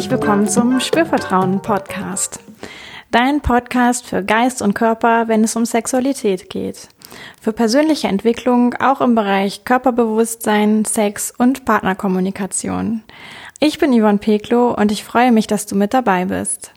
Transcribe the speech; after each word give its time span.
herzlich 0.00 0.18
willkommen 0.18 0.48
zum 0.48 0.80
Spürvertrauen 0.80 1.60
Podcast. 1.60 2.40
Dein 3.10 3.42
Podcast 3.42 4.06
für 4.06 4.24
Geist 4.24 4.62
und 4.62 4.72
Körper, 4.72 5.28
wenn 5.28 5.44
es 5.44 5.56
um 5.56 5.66
Sexualität 5.66 6.48
geht. 6.48 6.88
Für 7.38 7.52
persönliche 7.52 8.08
Entwicklung 8.08 8.72
auch 8.76 9.02
im 9.02 9.14
Bereich 9.14 9.66
Körperbewusstsein, 9.66 10.86
Sex 10.86 11.34
und 11.36 11.66
Partnerkommunikation. 11.66 13.02
Ich 13.58 13.78
bin 13.78 13.92
Yvonne 13.92 14.16
Peklo 14.16 14.74
und 14.74 14.90
ich 14.90 15.04
freue 15.04 15.32
mich, 15.32 15.46
dass 15.46 15.66
du 15.66 15.76
mit 15.76 15.92
dabei 15.92 16.24
bist. 16.24 16.72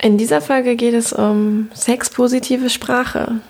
In 0.00 0.16
dieser 0.16 0.40
Folge 0.40 0.76
geht 0.76 0.94
es 0.94 1.12
um 1.12 1.68
sexpositive 1.74 2.70
Sprache. 2.70 3.42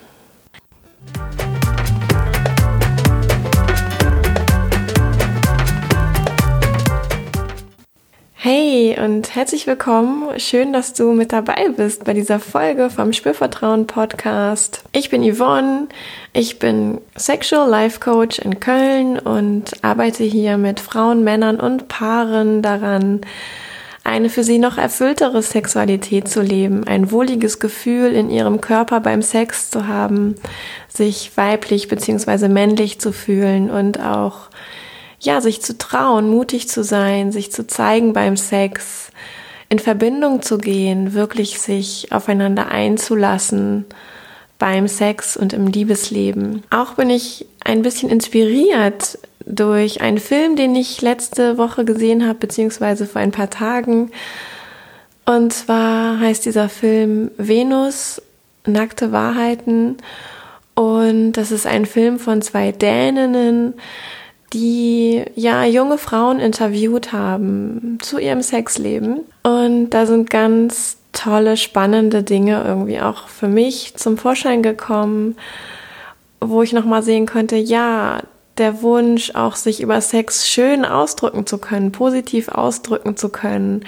Hey 8.45 8.99
und 8.99 9.37
herzlich 9.37 9.69
willkommen. 9.69 10.41
Schön, 10.41 10.73
dass 10.73 10.95
du 10.95 11.13
mit 11.13 11.33
dabei 11.33 11.69
bist 11.77 12.03
bei 12.03 12.13
dieser 12.13 12.41
Folge 12.41 12.91
vom 12.91 13.13
Spürvertrauen 13.13 13.87
Podcast. 13.87 14.83
Ich 14.91 15.11
bin 15.11 15.23
Yvonne. 15.23 15.87
Ich 16.33 16.59
bin 16.59 17.01
Sexual 17.15 17.71
Life 17.71 18.01
Coach 18.01 18.41
in 18.41 18.59
Köln 18.59 19.21
und 19.21 19.85
arbeite 19.85 20.25
hier 20.25 20.59
mit 20.59 20.81
Frauen, 20.81 21.23
Männern 21.23 21.61
und 21.61 21.87
Paaren 21.87 22.63
daran, 22.63 23.21
eine 24.03 24.29
für 24.29 24.43
sie 24.43 24.59
noch 24.59 24.77
erfülltere 24.77 25.41
Sexualität 25.41 26.27
zu 26.27 26.43
leben, 26.43 26.85
ein 26.85 27.13
wohliges 27.13 27.61
Gefühl 27.61 28.13
in 28.13 28.29
ihrem 28.29 28.61
Körper 28.61 28.99
beim 28.99 29.23
Sex 29.23 29.71
zu 29.71 29.87
haben, 29.87 30.35
sich 30.89 31.31
weiblich 31.37 31.87
bzw. 31.87 32.49
männlich 32.49 33.01
zu 33.01 33.13
fühlen 33.13 33.71
und 33.71 34.01
auch 34.01 34.49
ja, 35.23 35.41
sich 35.41 35.63
zu 35.63 35.79
trauen, 35.79 36.29
mutig 36.29 36.69
zu 36.69 36.83
sein, 36.85 37.33
sich 37.33 37.53
zu 37.53 37.67
zeigen 37.67 38.13
beim 38.13 38.37
Sex, 38.37 39.11
in 39.69 39.79
Verbindung 39.79 40.43
zu 40.43 40.59
gehen, 40.59 41.15
wirklich 41.15 41.59
sich 41.59 42.13
aufeinander 42.13 42.69
einzulassen 42.69 43.87
beim 44.59 44.87
Sex 44.87 45.37
und 45.37 45.53
im 45.53 45.67
Liebesleben. 45.67 46.63
Auch 46.71 46.95
bin 46.95 47.09
ich 47.09 47.47
ein 47.65 47.83
bisschen 47.83 48.11
inspiriert 48.11 49.19
durch 49.47 50.01
einen 50.01 50.19
Film, 50.19 50.57
den 50.57 50.77
ich 50.77 51.01
letzte 51.03 51.59
Woche 51.59 51.85
gesehen 51.85 52.27
habe, 52.27 52.39
beziehungsweise 52.39 53.07
vor 53.07 53.21
ein 53.21 53.33
paar 53.33 53.51
Tagen. 53.51 54.11
Und 55.25 55.53
zwar 55.53 56.21
heißt 56.21 56.45
dieser 56.45 56.69
Film 56.69 57.31
Venus, 57.39 58.21
nackte 58.67 59.13
Wahrheiten. 59.13 59.97
Und 60.75 61.33
das 61.33 61.51
ist 61.51 61.67
ein 61.67 61.87
Film 61.87 62.19
von 62.19 62.43
zwei 62.43 62.73
Däninnen, 62.73 63.75
die 64.53 65.25
ja 65.35 65.65
junge 65.65 65.99
Frauen 65.99 66.41
interviewt 66.41 67.13
haben 67.13 67.99
zu 68.03 68.19
ihrem 68.19 68.43
Sexleben. 68.43 69.21
Und 69.43 69.91
da 69.91 70.07
sind 70.07 70.31
ganz 70.31 70.99
tolle, 71.13 71.57
spannende 71.57 72.23
Dinge 72.23 72.63
irgendwie 72.65 73.01
auch 73.01 73.29
für 73.29 73.49
mich 73.49 73.95
zum 73.97 74.17
Vorschein 74.17 74.63
gekommen, 74.63 75.37
wo 76.41 76.63
ich 76.63 76.73
nochmal 76.73 77.03
sehen 77.03 77.27
konnte, 77.27 77.57
ja, 77.57 78.23
der 78.59 78.83
Wunsch, 78.83 79.35
auch 79.35 79.57
sich 79.57 79.81
über 79.81 80.01
Sex 80.01 80.47
schön 80.47 80.85
ausdrücken 80.85 81.47
zu 81.47 81.59
können, 81.59 81.93
positiv 81.93 82.49
ausdrücken 82.49 83.17
zu 83.17 83.29
können, 83.31 83.85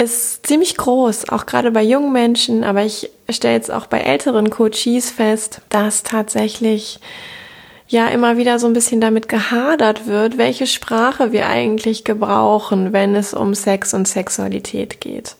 ist 0.00 0.46
ziemlich 0.46 0.76
groß, 0.76 1.28
auch 1.30 1.44
gerade 1.46 1.72
bei 1.72 1.82
jungen 1.82 2.12
Menschen, 2.12 2.62
aber 2.62 2.84
ich 2.84 3.10
stelle 3.28 3.54
jetzt 3.54 3.70
auch 3.70 3.86
bei 3.86 3.98
älteren 3.98 4.48
Coaches 4.48 5.10
fest, 5.10 5.60
dass 5.70 6.04
tatsächlich 6.04 7.00
ja 7.88 8.08
immer 8.08 8.36
wieder 8.36 8.58
so 8.58 8.66
ein 8.66 8.72
bisschen 8.72 9.00
damit 9.00 9.28
gehadert 9.28 10.06
wird, 10.06 10.38
welche 10.38 10.66
Sprache 10.66 11.32
wir 11.32 11.48
eigentlich 11.48 12.04
gebrauchen, 12.04 12.92
wenn 12.92 13.14
es 13.14 13.34
um 13.34 13.54
Sex 13.54 13.94
und 13.94 14.06
Sexualität 14.06 15.00
geht. 15.00 15.36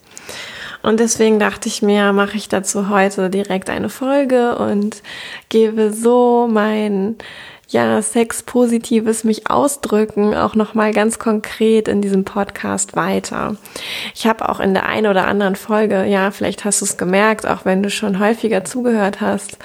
Und 0.82 1.00
deswegen 1.00 1.38
dachte 1.38 1.69
ich 1.69 1.82
mir, 1.82 2.12
mache 2.12 2.37
ich 2.37 2.48
dazu 2.48 2.88
heute 2.88 3.31
direkt 3.31 3.69
eine 3.69 3.88
Folge 3.88 4.56
und 4.56 5.03
gebe 5.48 5.92
so 5.92 6.48
mein 6.50 7.16
ja, 7.70 8.00
sexpositives 8.00 9.25
mich 9.25 9.50
ausdrücken, 9.50 10.34
auch 10.34 10.54
nochmal 10.54 10.92
ganz 10.92 11.19
konkret 11.19 11.87
in 11.87 12.00
diesem 12.00 12.25
Podcast 12.25 12.97
weiter. 12.97 13.56
Ich 14.14 14.26
habe 14.26 14.48
auch 14.48 14.58
in 14.58 14.72
der 14.72 14.87
einen 14.87 15.06
oder 15.06 15.26
anderen 15.26 15.54
Folge, 15.54 16.06
ja, 16.06 16.31
vielleicht 16.31 16.64
hast 16.64 16.81
du 16.81 16.87
es 16.87 16.97
gemerkt, 16.97 17.47
auch 17.47 17.66
wenn 17.66 17.82
du 17.82 17.91
schon 17.91 18.20
häufiger 18.20 18.64
zugehört 18.64 19.20
hast, 19.20 19.58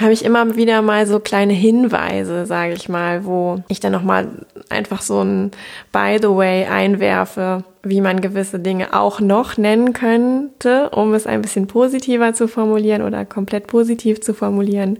habe 0.00 0.12
ich 0.12 0.24
immer 0.24 0.56
wieder 0.56 0.82
mal 0.82 1.06
so 1.06 1.20
kleine 1.20 1.52
Hinweise, 1.52 2.46
sage 2.46 2.72
ich 2.72 2.88
mal, 2.88 3.24
wo 3.24 3.62
ich 3.68 3.78
dann 3.78 3.92
nochmal 3.92 4.28
einfach 4.68 5.00
so 5.02 5.22
ein 5.22 5.52
By 5.92 6.18
the 6.20 6.28
way 6.28 6.64
einwerfe, 6.64 7.62
wie 7.84 8.00
man 8.00 8.20
gewisse 8.20 8.58
Dinge 8.58 8.92
auch 8.92 9.20
noch 9.20 9.56
nennen 9.56 9.92
könnte, 9.92 10.90
um 10.90 11.14
es 11.14 11.28
ein 11.28 11.42
bisschen 11.42 11.68
positiver 11.68 12.34
zu 12.34 12.48
formulieren 12.48 13.02
oder 13.02 13.24
komplett 13.24 13.68
positiv 13.68 14.20
zu 14.20 14.34
formulieren. 14.34 14.98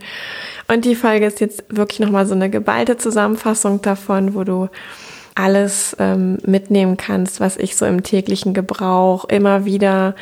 Und 0.68 0.84
die 0.84 0.94
Folge 0.94 1.26
ist 1.26 1.40
jetzt 1.40 1.64
wirklich 1.68 1.98
nochmal 1.98 2.26
so 2.26 2.34
eine 2.34 2.48
geballte 2.48 2.96
Zusammenfassung 2.96 3.82
davon, 3.82 4.34
wo 4.34 4.44
du 4.44 4.68
alles 5.34 5.96
ähm, 5.98 6.38
mitnehmen 6.46 6.96
kannst, 6.96 7.40
was 7.40 7.56
ich 7.56 7.74
so 7.74 7.84
im 7.84 8.04
täglichen 8.04 8.54
Gebrauch 8.54 9.24
immer 9.24 9.64
wieder 9.64 10.14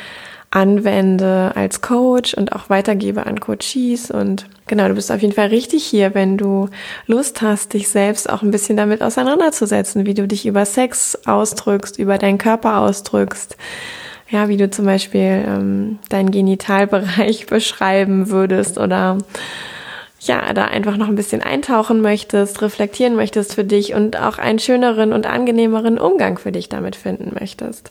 anwende 0.53 1.51
als 1.55 1.81
Coach 1.81 2.35
und 2.35 2.53
auch 2.53 2.69
weitergebe 2.69 3.25
an 3.25 3.39
Coaches. 3.39 4.11
Und 4.11 4.45
genau, 4.67 4.87
du 4.87 4.93
bist 4.93 5.11
auf 5.11 5.21
jeden 5.21 5.33
Fall 5.33 5.47
richtig 5.47 5.83
hier, 5.83 6.13
wenn 6.13 6.37
du 6.37 6.69
Lust 7.07 7.41
hast, 7.41 7.73
dich 7.73 7.89
selbst 7.89 8.29
auch 8.29 8.43
ein 8.43 8.51
bisschen 8.51 8.77
damit 8.77 9.01
auseinanderzusetzen, 9.01 10.05
wie 10.05 10.13
du 10.13 10.27
dich 10.27 10.45
über 10.45 10.65
Sex 10.65 11.17
ausdrückst, 11.25 11.97
über 11.97 12.19
deinen 12.19 12.37
Körper 12.37 12.77
ausdrückst. 12.77 13.57
Ja, 14.29 14.47
wie 14.47 14.57
du 14.57 14.69
zum 14.69 14.85
Beispiel 14.85 15.43
ähm, 15.45 15.99
deinen 16.09 16.29
Genitalbereich 16.29 17.45
beschreiben 17.47 18.29
würdest 18.29 18.77
oder 18.77 19.17
ja, 20.19 20.53
da 20.53 20.65
einfach 20.65 20.97
noch 20.97 21.07
ein 21.07 21.15
bisschen 21.15 21.41
eintauchen 21.41 22.01
möchtest, 22.01 22.61
reflektieren 22.61 23.15
möchtest 23.15 23.55
für 23.55 23.63
dich 23.63 23.93
und 23.93 24.17
auch 24.17 24.37
einen 24.37 24.59
schöneren 24.59 25.13
und 25.13 25.25
angenehmeren 25.25 25.99
Umgang 25.99 26.37
für 26.37 26.51
dich 26.51 26.69
damit 26.69 26.95
finden 26.95 27.35
möchtest. 27.37 27.89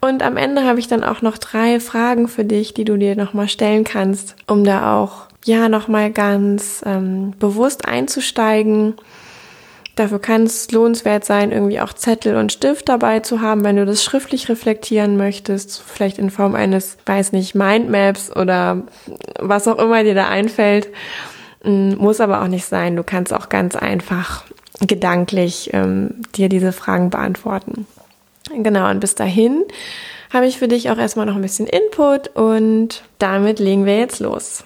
Und 0.00 0.22
am 0.22 0.36
Ende 0.36 0.64
habe 0.64 0.78
ich 0.78 0.86
dann 0.86 1.02
auch 1.02 1.22
noch 1.22 1.38
drei 1.38 1.80
Fragen 1.80 2.28
für 2.28 2.44
dich, 2.44 2.72
die 2.72 2.84
du 2.84 2.96
dir 2.96 3.16
nochmal 3.16 3.48
stellen 3.48 3.84
kannst, 3.84 4.36
um 4.46 4.62
da 4.64 4.96
auch 4.96 5.26
ja 5.44 5.68
nochmal 5.68 6.12
ganz 6.12 6.82
ähm, 6.86 7.32
bewusst 7.38 7.86
einzusteigen. 7.86 8.94
Dafür 9.96 10.20
kann 10.20 10.44
es 10.44 10.70
lohnenswert 10.70 11.24
sein, 11.24 11.50
irgendwie 11.50 11.80
auch 11.80 11.92
Zettel 11.92 12.36
und 12.36 12.52
Stift 12.52 12.88
dabei 12.88 13.18
zu 13.18 13.40
haben, 13.40 13.64
wenn 13.64 13.74
du 13.74 13.84
das 13.84 14.04
schriftlich 14.04 14.48
reflektieren 14.48 15.16
möchtest, 15.16 15.82
vielleicht 15.84 16.18
in 16.18 16.30
Form 16.30 16.54
eines, 16.54 16.98
weiß 17.04 17.32
nicht, 17.32 17.56
Mindmaps 17.56 18.34
oder 18.36 18.82
was 19.40 19.66
auch 19.66 19.78
immer 19.78 20.04
dir 20.04 20.14
da 20.14 20.28
einfällt. 20.28 20.88
Mm, 21.64 21.94
muss 21.94 22.20
aber 22.20 22.42
auch 22.42 22.46
nicht 22.46 22.66
sein. 22.66 22.94
Du 22.94 23.02
kannst 23.02 23.34
auch 23.34 23.48
ganz 23.48 23.74
einfach 23.74 24.44
gedanklich 24.80 25.70
ähm, 25.72 26.22
dir 26.36 26.48
diese 26.48 26.70
Fragen 26.70 27.10
beantworten. 27.10 27.88
Genau, 28.50 28.90
und 28.90 29.00
bis 29.00 29.14
dahin 29.14 29.64
habe 30.32 30.46
ich 30.46 30.58
für 30.58 30.68
dich 30.68 30.90
auch 30.90 30.98
erstmal 30.98 31.26
noch 31.26 31.36
ein 31.36 31.42
bisschen 31.42 31.66
Input 31.66 32.28
und 32.36 33.02
damit 33.18 33.58
legen 33.58 33.84
wir 33.84 33.98
jetzt 33.98 34.20
los. 34.20 34.64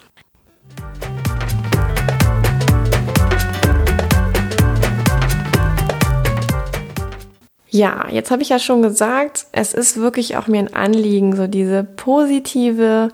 Ja, 7.71 8.07
jetzt 8.11 8.31
habe 8.31 8.43
ich 8.43 8.51
ja 8.51 8.59
schon 8.59 8.83
gesagt, 8.83 9.47
es 9.53 9.73
ist 9.73 9.97
wirklich 9.97 10.37
auch 10.37 10.47
mir 10.47 10.59
ein 10.59 10.75
Anliegen, 10.75 11.35
so 11.35 11.47
diese 11.47 11.85
positive 11.85 13.09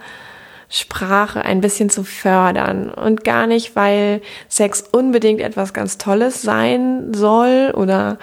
Sprache 0.68 1.42
ein 1.44 1.60
bisschen 1.60 1.90
zu 1.90 2.02
fördern 2.02 2.90
und 2.90 3.24
gar 3.24 3.46
nicht, 3.46 3.76
weil 3.76 4.20
Sex 4.48 4.84
unbedingt 4.90 5.40
etwas 5.40 5.72
ganz 5.72 5.96
Tolles 5.96 6.42
sein 6.42 7.14
soll 7.14 7.72
oder 7.74 8.18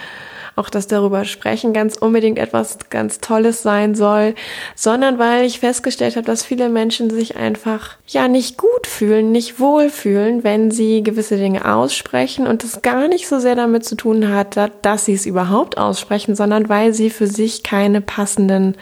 auch 0.55 0.69
das 0.69 0.87
darüber 0.87 1.25
sprechen 1.25 1.73
ganz 1.73 1.97
unbedingt 1.97 2.37
etwas 2.37 2.77
ganz 2.89 3.19
Tolles 3.19 3.61
sein 3.61 3.95
soll, 3.95 4.35
sondern 4.75 5.19
weil 5.19 5.45
ich 5.45 5.59
festgestellt 5.59 6.15
habe, 6.15 6.25
dass 6.25 6.45
viele 6.45 6.69
Menschen 6.69 7.09
sich 7.09 7.35
einfach 7.35 7.97
ja 8.07 8.27
nicht 8.27 8.57
gut 8.57 8.87
fühlen, 8.87 9.31
nicht 9.31 9.59
wohl 9.59 9.89
fühlen, 9.89 10.43
wenn 10.43 10.71
sie 10.71 11.03
gewisse 11.03 11.37
Dinge 11.37 11.65
aussprechen 11.65 12.47
und 12.47 12.63
das 12.63 12.81
gar 12.81 13.07
nicht 13.07 13.27
so 13.27 13.39
sehr 13.39 13.55
damit 13.55 13.85
zu 13.85 13.95
tun 13.95 14.33
hat, 14.33 14.57
dass 14.81 15.05
sie 15.05 15.13
es 15.13 15.25
überhaupt 15.25 15.77
aussprechen, 15.77 16.35
sondern 16.35 16.69
weil 16.69 16.93
sie 16.93 17.09
für 17.09 17.27
sich 17.27 17.63
keine 17.63 18.01
passenden 18.01 18.75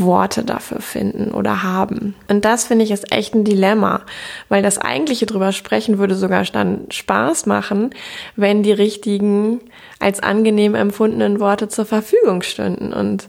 Worte 0.00 0.44
dafür 0.44 0.80
finden 0.80 1.32
oder 1.32 1.62
haben. 1.62 2.14
Und 2.28 2.44
das 2.44 2.64
finde 2.64 2.84
ich 2.84 2.90
ist 2.90 3.12
echt 3.12 3.34
ein 3.34 3.44
Dilemma, 3.44 4.02
weil 4.48 4.62
das 4.62 4.78
eigentliche 4.78 5.26
drüber 5.26 5.52
sprechen 5.52 5.98
würde 5.98 6.14
sogar 6.14 6.44
dann 6.44 6.86
Spaß 6.90 7.46
machen, 7.46 7.90
wenn 8.36 8.62
die 8.62 8.72
richtigen 8.72 9.60
als 9.98 10.20
angenehm 10.20 10.74
empfundenen 10.74 11.40
Worte 11.40 11.68
zur 11.68 11.86
Verfügung 11.86 12.42
stünden. 12.42 12.92
Und 12.92 13.28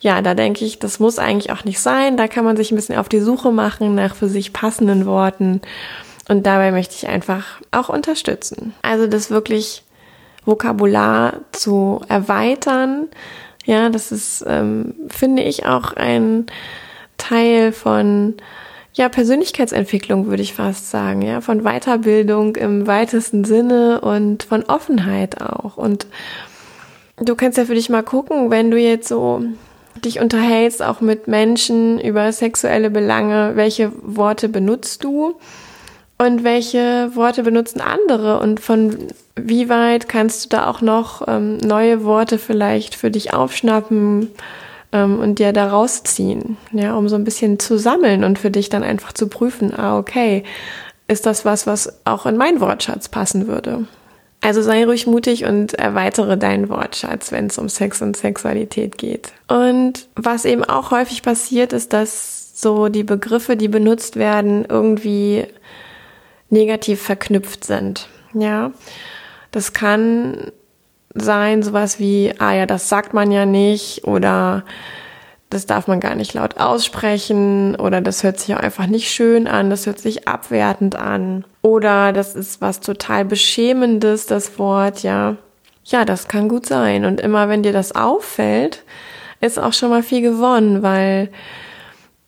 ja, 0.00 0.20
da 0.20 0.34
denke 0.34 0.64
ich, 0.64 0.78
das 0.78 0.98
muss 0.98 1.18
eigentlich 1.18 1.52
auch 1.52 1.64
nicht 1.64 1.80
sein. 1.80 2.16
Da 2.16 2.26
kann 2.26 2.44
man 2.44 2.56
sich 2.56 2.72
ein 2.72 2.76
bisschen 2.76 2.98
auf 2.98 3.08
die 3.08 3.20
Suche 3.20 3.52
machen 3.52 3.94
nach 3.94 4.14
für 4.16 4.28
sich 4.28 4.52
passenden 4.52 5.06
Worten 5.06 5.60
Und 6.28 6.46
dabei 6.46 6.72
möchte 6.72 6.94
ich 6.94 7.08
einfach 7.08 7.60
auch 7.70 7.88
unterstützen. 7.88 8.74
Also 8.82 9.06
das 9.06 9.30
wirklich 9.30 9.84
Vokabular 10.44 11.34
zu 11.52 12.00
erweitern. 12.08 13.08
Ja, 13.64 13.88
das 13.90 14.12
ist, 14.12 14.44
ähm, 14.46 14.94
finde 15.08 15.42
ich, 15.42 15.66
auch 15.66 15.92
ein 15.92 16.46
Teil 17.16 17.72
von 17.72 18.34
ja, 18.94 19.08
Persönlichkeitsentwicklung 19.08 20.26
würde 20.26 20.42
ich 20.42 20.54
fast 20.54 20.90
sagen, 20.90 21.22
ja, 21.22 21.40
von 21.40 21.62
Weiterbildung 21.62 22.56
im 22.56 22.86
weitesten 22.86 23.44
Sinne 23.44 24.00
und 24.00 24.42
von 24.42 24.64
Offenheit 24.64 25.40
auch. 25.40 25.76
Und 25.78 26.06
du 27.16 27.34
kannst 27.34 27.56
ja 27.56 27.64
für 27.64 27.74
dich 27.74 27.88
mal 27.88 28.02
gucken, 28.02 28.50
wenn 28.50 28.70
du 28.70 28.76
jetzt 28.76 29.08
so 29.08 29.42
dich 30.04 30.20
unterhältst, 30.20 30.82
auch 30.82 31.00
mit 31.00 31.26
Menschen 31.26 32.00
über 32.00 32.32
sexuelle 32.32 32.90
Belange, 32.90 33.52
welche 33.54 33.92
Worte 34.02 34.48
benutzt 34.48 35.04
du 35.04 35.38
und 36.18 36.44
welche 36.44 37.10
Worte 37.14 37.42
benutzen 37.42 37.80
andere 37.80 38.38
und 38.40 38.60
von 38.60 39.08
wie 39.34 39.68
weit 39.68 40.08
kannst 40.08 40.44
du 40.44 40.48
da 40.50 40.68
auch 40.68 40.80
noch 40.80 41.26
ähm, 41.26 41.56
neue 41.58 42.04
Worte 42.04 42.38
vielleicht 42.38 42.94
für 42.94 43.10
dich 43.10 43.32
aufschnappen 43.32 44.30
ähm, 44.92 45.18
und 45.18 45.38
dir 45.38 45.52
da 45.52 45.68
rausziehen, 45.68 46.56
ja, 46.72 46.94
um 46.94 47.08
so 47.08 47.16
ein 47.16 47.24
bisschen 47.24 47.58
zu 47.58 47.78
sammeln 47.78 48.24
und 48.24 48.38
für 48.38 48.50
dich 48.50 48.68
dann 48.68 48.82
einfach 48.82 49.12
zu 49.12 49.28
prüfen, 49.28 49.74
ah, 49.74 49.98
okay, 49.98 50.44
ist 51.08 51.26
das 51.26 51.44
was, 51.44 51.66
was 51.66 52.00
auch 52.04 52.26
in 52.26 52.36
meinen 52.36 52.60
Wortschatz 52.60 53.08
passen 53.08 53.46
würde? 53.46 53.86
Also 54.40 54.60
sei 54.60 54.84
ruhig 54.84 55.06
mutig 55.06 55.44
und 55.44 55.74
erweitere 55.74 56.36
deinen 56.36 56.68
Wortschatz, 56.68 57.30
wenn 57.30 57.46
es 57.46 57.58
um 57.58 57.68
Sex 57.68 58.02
und 58.02 58.16
Sexualität 58.16 58.98
geht. 58.98 59.32
Und 59.46 60.08
was 60.16 60.44
eben 60.44 60.64
auch 60.64 60.90
häufig 60.90 61.22
passiert, 61.22 61.72
ist, 61.72 61.92
dass 61.92 62.60
so 62.60 62.88
die 62.88 63.04
Begriffe, 63.04 63.56
die 63.56 63.68
benutzt 63.68 64.16
werden, 64.16 64.66
irgendwie 64.68 65.46
negativ 66.52 67.02
verknüpft 67.02 67.64
sind. 67.64 68.08
Ja, 68.34 68.72
das 69.50 69.72
kann 69.72 70.52
sein, 71.14 71.62
sowas 71.62 71.98
wie, 71.98 72.32
ah 72.38 72.54
ja, 72.54 72.66
das 72.66 72.88
sagt 72.88 73.12
man 73.14 73.32
ja 73.32 73.44
nicht 73.44 74.04
oder 74.04 74.64
das 75.50 75.66
darf 75.66 75.86
man 75.86 76.00
gar 76.00 76.14
nicht 76.14 76.32
laut 76.32 76.58
aussprechen 76.58 77.76
oder 77.76 78.00
das 78.00 78.22
hört 78.22 78.40
sich 78.40 78.54
auch 78.54 78.60
einfach 78.60 78.86
nicht 78.86 79.10
schön 79.10 79.46
an, 79.46 79.68
das 79.68 79.84
hört 79.84 79.98
sich 79.98 80.26
abwertend 80.26 80.96
an 80.96 81.44
oder 81.60 82.12
das 82.14 82.34
ist 82.34 82.62
was 82.62 82.80
total 82.80 83.26
beschämendes, 83.26 84.26
das 84.26 84.58
Wort, 84.58 85.02
ja. 85.02 85.36
Ja, 85.84 86.04
das 86.04 86.28
kann 86.28 86.48
gut 86.48 86.64
sein 86.64 87.04
und 87.04 87.20
immer 87.20 87.48
wenn 87.48 87.62
dir 87.62 87.72
das 87.72 87.94
auffällt, 87.94 88.84
ist 89.40 89.58
auch 89.58 89.72
schon 89.72 89.90
mal 89.90 90.02
viel 90.02 90.22
gewonnen, 90.22 90.82
weil 90.82 91.28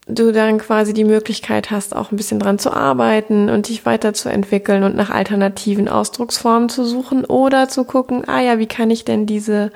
du 0.06 0.32
dann 0.32 0.58
quasi 0.58 0.92
die 0.92 1.04
Möglichkeit 1.04 1.70
hast, 1.70 1.96
auch 1.96 2.12
ein 2.12 2.16
bisschen 2.16 2.38
dran 2.38 2.58
zu 2.58 2.72
arbeiten 2.72 3.48
und 3.48 3.68
dich 3.68 3.86
weiterzuentwickeln 3.86 4.82
und 4.82 4.96
nach 4.96 5.10
alternativen 5.10 5.88
Ausdrucksformen 5.88 6.68
zu 6.68 6.84
suchen 6.84 7.24
oder 7.24 7.68
zu 7.68 7.84
gucken, 7.84 8.28
ah 8.28 8.40
ja, 8.40 8.58
wie 8.58 8.66
kann 8.66 8.90
ich 8.90 9.04
denn 9.04 9.26
diese 9.26 9.72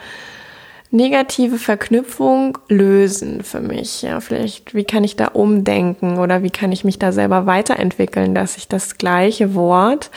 negative 0.90 1.58
Verknüpfung 1.58 2.58
lösen 2.68 3.42
für 3.42 3.60
mich? 3.60 4.02
Ja, 4.02 4.20
vielleicht, 4.20 4.74
wie 4.74 4.84
kann 4.84 5.04
ich 5.04 5.16
da 5.16 5.28
umdenken 5.28 6.18
oder 6.18 6.42
wie 6.42 6.50
kann 6.50 6.72
ich 6.72 6.84
mich 6.84 6.98
da 6.98 7.12
selber 7.12 7.46
weiterentwickeln, 7.46 8.34
dass 8.34 8.56
ich 8.56 8.68
das 8.68 8.98
gleiche 8.98 9.54
Wort 9.54 10.10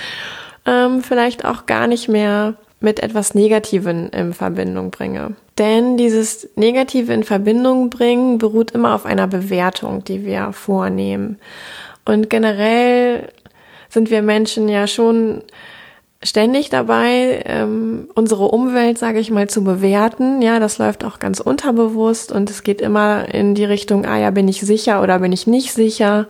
ähm, 0.65 1.01
vielleicht 1.01 1.45
auch 1.45 1.65
gar 1.65 1.87
nicht 1.87 2.09
mehr 2.09 2.55
mit 2.81 3.01
etwas 3.01 3.33
Negativen 3.35 4.09
in 4.09 4.33
Verbindung 4.33 4.91
bringe. 4.91 5.35
Denn 5.57 5.97
dieses 5.97 6.49
Negative 6.55 7.13
in 7.13 7.23
Verbindung 7.23 7.89
bringen 7.89 8.39
beruht 8.39 8.71
immer 8.71 8.95
auf 8.95 9.05
einer 9.05 9.27
Bewertung, 9.27 10.03
die 10.03 10.25
wir 10.25 10.51
vornehmen. 10.51 11.37
Und 12.05 12.29
generell 12.29 13.29
sind 13.89 14.09
wir 14.09 14.23
Menschen 14.23 14.67
ja 14.67 14.87
schon 14.87 15.43
ständig 16.23 16.69
dabei, 16.69 17.43
ähm, 17.45 18.09
unsere 18.15 18.45
Umwelt, 18.45 18.97
sage 18.97 19.19
ich 19.19 19.31
mal, 19.31 19.49
zu 19.49 19.63
bewerten. 19.63 20.41
Ja, 20.41 20.59
das 20.59 20.77
läuft 20.77 21.03
auch 21.03 21.19
ganz 21.19 21.39
unterbewusst 21.39 22.31
und 22.31 22.49
es 22.49 22.63
geht 22.63 22.81
immer 22.81 23.31
in 23.33 23.55
die 23.55 23.65
Richtung, 23.65 24.05
ah 24.05 24.17
ja, 24.17 24.31
bin 24.31 24.47
ich 24.47 24.61
sicher 24.61 25.01
oder 25.01 25.19
bin 25.19 25.31
ich 25.31 25.47
nicht 25.47 25.73
sicher? 25.73 26.27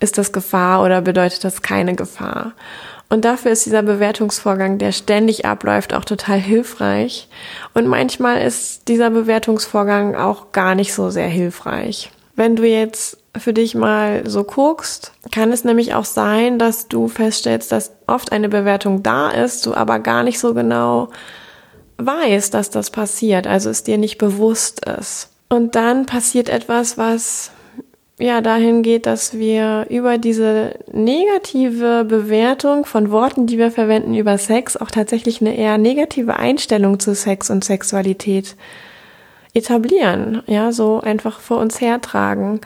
Ist 0.00 0.18
das 0.18 0.32
Gefahr 0.32 0.82
oder 0.84 1.02
bedeutet 1.02 1.44
das 1.44 1.62
keine 1.62 1.94
Gefahr? 1.94 2.52
Und 3.10 3.24
dafür 3.24 3.50
ist 3.50 3.66
dieser 3.66 3.82
Bewertungsvorgang, 3.82 4.78
der 4.78 4.92
ständig 4.92 5.44
abläuft, 5.44 5.92
auch 5.92 6.04
total 6.04 6.38
hilfreich. 6.38 7.28
Und 7.74 7.88
manchmal 7.88 8.40
ist 8.40 8.86
dieser 8.86 9.10
Bewertungsvorgang 9.10 10.14
auch 10.14 10.52
gar 10.52 10.76
nicht 10.76 10.94
so 10.94 11.10
sehr 11.10 11.26
hilfreich. 11.26 12.12
Wenn 12.36 12.54
du 12.54 12.64
jetzt 12.64 13.18
für 13.36 13.52
dich 13.52 13.74
mal 13.74 14.22
so 14.28 14.44
guckst, 14.44 15.12
kann 15.32 15.50
es 15.50 15.64
nämlich 15.64 15.92
auch 15.94 16.04
sein, 16.04 16.58
dass 16.60 16.86
du 16.86 17.08
feststellst, 17.08 17.72
dass 17.72 17.92
oft 18.06 18.30
eine 18.30 18.48
Bewertung 18.48 19.02
da 19.02 19.30
ist, 19.30 19.66
du 19.66 19.74
aber 19.74 19.98
gar 19.98 20.22
nicht 20.22 20.38
so 20.38 20.54
genau 20.54 21.08
weißt, 21.98 22.54
dass 22.54 22.70
das 22.70 22.90
passiert, 22.90 23.46
also 23.46 23.70
es 23.70 23.82
dir 23.82 23.98
nicht 23.98 24.18
bewusst 24.18 24.84
ist. 24.86 25.30
Und 25.48 25.74
dann 25.74 26.06
passiert 26.06 26.48
etwas, 26.48 26.96
was 26.96 27.50
ja 28.20 28.40
dahin 28.40 28.82
geht, 28.82 29.06
dass 29.06 29.38
wir 29.38 29.86
über 29.88 30.18
diese 30.18 30.74
negative 30.92 32.04
Bewertung 32.04 32.84
von 32.84 33.10
Worten, 33.10 33.46
die 33.46 33.58
wir 33.58 33.70
verwenden 33.70 34.14
über 34.14 34.38
Sex, 34.38 34.76
auch 34.76 34.90
tatsächlich 34.90 35.40
eine 35.40 35.56
eher 35.56 35.78
negative 35.78 36.36
Einstellung 36.36 37.00
zu 37.00 37.14
Sex 37.14 37.50
und 37.50 37.64
Sexualität 37.64 38.56
etablieren, 39.54 40.42
ja, 40.46 40.72
so 40.72 41.00
einfach 41.00 41.40
vor 41.40 41.58
uns 41.58 41.80
hertragen. 41.80 42.60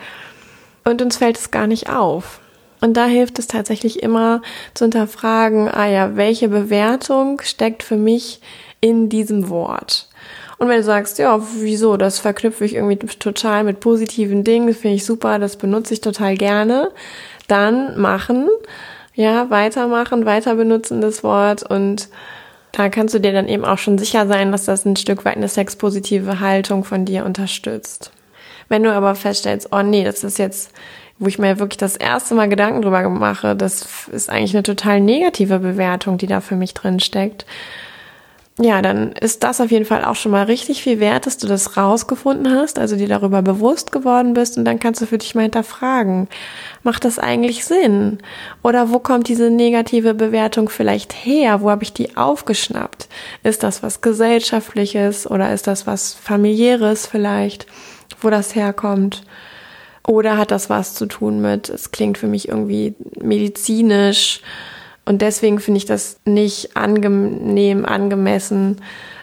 Und 0.84 1.00
uns 1.00 1.16
fällt 1.16 1.38
es 1.38 1.50
gar 1.50 1.66
nicht 1.66 1.88
auf. 1.88 2.40
Und 2.80 2.98
da 2.98 3.06
hilft 3.06 3.38
es 3.38 3.46
tatsächlich 3.46 4.02
immer 4.02 4.42
zu 4.74 4.84
hinterfragen, 4.84 5.68
ah 5.68 5.88
ja, 5.88 6.16
welche 6.16 6.48
Bewertung 6.48 7.40
steckt 7.42 7.82
für 7.82 7.96
mich 7.96 8.40
in 8.80 9.08
diesem 9.08 9.48
Wort? 9.48 10.08
Und 10.64 10.70
wenn 10.70 10.78
du 10.78 10.82
sagst, 10.82 11.18
ja, 11.18 11.38
wieso, 11.58 11.98
das 11.98 12.18
verknüpfe 12.18 12.64
ich 12.64 12.74
irgendwie 12.74 12.96
total 12.96 13.64
mit 13.64 13.80
positiven 13.80 14.44
Dingen, 14.44 14.66
das 14.66 14.78
finde 14.78 14.96
ich 14.96 15.04
super, 15.04 15.38
das 15.38 15.56
benutze 15.56 15.92
ich 15.92 16.00
total 16.00 16.38
gerne, 16.38 16.90
dann 17.48 18.00
machen, 18.00 18.48
ja, 19.12 19.50
weitermachen, 19.50 20.24
weiter 20.24 20.54
benutzen 20.54 21.02
das 21.02 21.22
Wort 21.22 21.68
und 21.68 22.08
da 22.72 22.88
kannst 22.88 23.14
du 23.14 23.18
dir 23.18 23.34
dann 23.34 23.46
eben 23.46 23.66
auch 23.66 23.76
schon 23.76 23.98
sicher 23.98 24.26
sein, 24.26 24.52
dass 24.52 24.64
das 24.64 24.86
ein 24.86 24.96
Stück 24.96 25.26
weit 25.26 25.36
eine 25.36 25.48
sexpositive 25.48 26.40
Haltung 26.40 26.84
von 26.84 27.04
dir 27.04 27.26
unterstützt. 27.26 28.10
Wenn 28.70 28.84
du 28.84 28.90
aber 28.90 29.14
feststellst, 29.14 29.68
oh 29.70 29.82
nee, 29.82 30.02
das 30.02 30.24
ist 30.24 30.38
jetzt, 30.38 30.72
wo 31.18 31.26
ich 31.26 31.38
mir 31.38 31.58
wirklich 31.58 31.76
das 31.76 31.94
erste 31.94 32.34
Mal 32.34 32.48
Gedanken 32.48 32.80
drüber 32.80 33.06
mache, 33.10 33.54
das 33.54 34.08
ist 34.10 34.30
eigentlich 34.30 34.54
eine 34.54 34.62
total 34.62 35.02
negative 35.02 35.58
Bewertung, 35.58 36.16
die 36.16 36.26
da 36.26 36.40
für 36.40 36.56
mich 36.56 36.72
drin 36.72 37.00
steckt, 37.00 37.44
ja, 38.56 38.82
dann 38.82 39.10
ist 39.12 39.42
das 39.42 39.60
auf 39.60 39.72
jeden 39.72 39.84
Fall 39.84 40.04
auch 40.04 40.14
schon 40.14 40.30
mal 40.30 40.44
richtig 40.44 40.80
viel 40.80 41.00
wert, 41.00 41.26
dass 41.26 41.38
du 41.38 41.48
das 41.48 41.76
rausgefunden 41.76 42.54
hast, 42.54 42.78
also 42.78 42.94
dir 42.94 43.08
darüber 43.08 43.42
bewusst 43.42 43.90
geworden 43.90 44.32
bist 44.32 44.56
und 44.56 44.64
dann 44.64 44.78
kannst 44.78 45.00
du 45.02 45.06
für 45.06 45.18
dich 45.18 45.34
mal 45.34 45.42
hinterfragen, 45.42 46.28
macht 46.84 47.04
das 47.04 47.18
eigentlich 47.18 47.64
Sinn? 47.64 48.18
Oder 48.62 48.90
wo 48.90 49.00
kommt 49.00 49.26
diese 49.26 49.50
negative 49.50 50.14
Bewertung 50.14 50.68
vielleicht 50.68 51.12
her? 51.12 51.62
Wo 51.62 51.70
habe 51.70 51.82
ich 51.82 51.92
die 51.92 52.16
aufgeschnappt? 52.16 53.08
Ist 53.42 53.64
das 53.64 53.82
was 53.82 54.02
gesellschaftliches 54.02 55.28
oder 55.28 55.52
ist 55.52 55.66
das 55.66 55.88
was 55.88 56.14
familiäres 56.14 57.08
vielleicht, 57.08 57.66
wo 58.20 58.30
das 58.30 58.54
herkommt? 58.54 59.24
Oder 60.06 60.36
hat 60.36 60.52
das 60.52 60.70
was 60.70 60.94
zu 60.94 61.06
tun 61.06 61.40
mit, 61.40 61.70
es 61.70 61.90
klingt 61.90 62.18
für 62.18 62.28
mich 62.28 62.48
irgendwie 62.48 62.94
medizinisch, 63.20 64.42
und 65.04 65.22
deswegen 65.22 65.58
finde 65.60 65.78
ich 65.78 65.86
das 65.86 66.18
nicht 66.24 66.76
angenehm, 66.76 67.84
angemessen, 67.84 68.80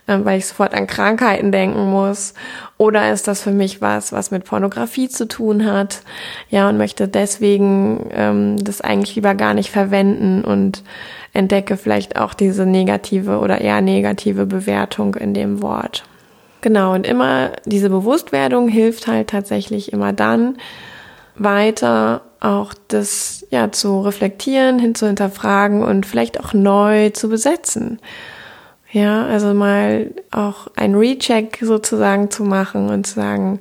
äh, 0.07 0.17
weil 0.23 0.37
ich 0.37 0.45
sofort 0.45 0.73
an 0.73 0.87
Krankheiten 0.87 1.51
denken 1.51 1.89
muss. 1.89 2.33
Oder 2.77 3.11
ist 3.11 3.27
das 3.27 3.41
für 3.41 3.51
mich 3.51 3.81
was, 3.81 4.11
was 4.11 4.31
mit 4.31 4.45
Pornografie 4.45 5.09
zu 5.09 5.27
tun 5.27 5.65
hat? 5.65 6.01
Ja, 6.49 6.69
und 6.69 6.77
möchte 6.77 7.07
deswegen 7.07 8.09
ähm, 8.11 8.63
das 8.63 8.81
eigentlich 8.81 9.15
lieber 9.15 9.35
gar 9.35 9.53
nicht 9.53 9.71
verwenden 9.71 10.43
und 10.43 10.83
entdecke 11.33 11.77
vielleicht 11.77 12.17
auch 12.17 12.33
diese 12.33 12.65
negative 12.65 13.39
oder 13.39 13.61
eher 13.61 13.81
negative 13.81 14.45
Bewertung 14.45 15.15
in 15.15 15.33
dem 15.33 15.61
Wort. 15.61 16.03
Genau, 16.61 16.93
und 16.93 17.07
immer 17.07 17.51
diese 17.65 17.89
Bewusstwerdung 17.89 18.67
hilft 18.67 19.07
halt 19.07 19.29
tatsächlich 19.29 19.93
immer 19.93 20.13
dann 20.13 20.57
weiter 21.43 22.21
auch 22.39 22.73
das 22.87 23.45
ja 23.51 23.71
zu 23.71 24.01
reflektieren, 24.01 24.79
hin 24.79 24.95
zu 24.95 25.07
hinterfragen 25.07 25.83
und 25.83 26.05
vielleicht 26.05 26.39
auch 26.39 26.53
neu 26.53 27.11
zu 27.11 27.29
besetzen. 27.29 27.99
Ja, 28.91 29.25
also 29.25 29.53
mal 29.53 30.11
auch 30.31 30.67
ein 30.75 30.95
Recheck 30.95 31.59
sozusagen 31.61 32.29
zu 32.29 32.43
machen 32.43 32.89
und 32.89 33.07
zu 33.07 33.15
sagen, 33.15 33.59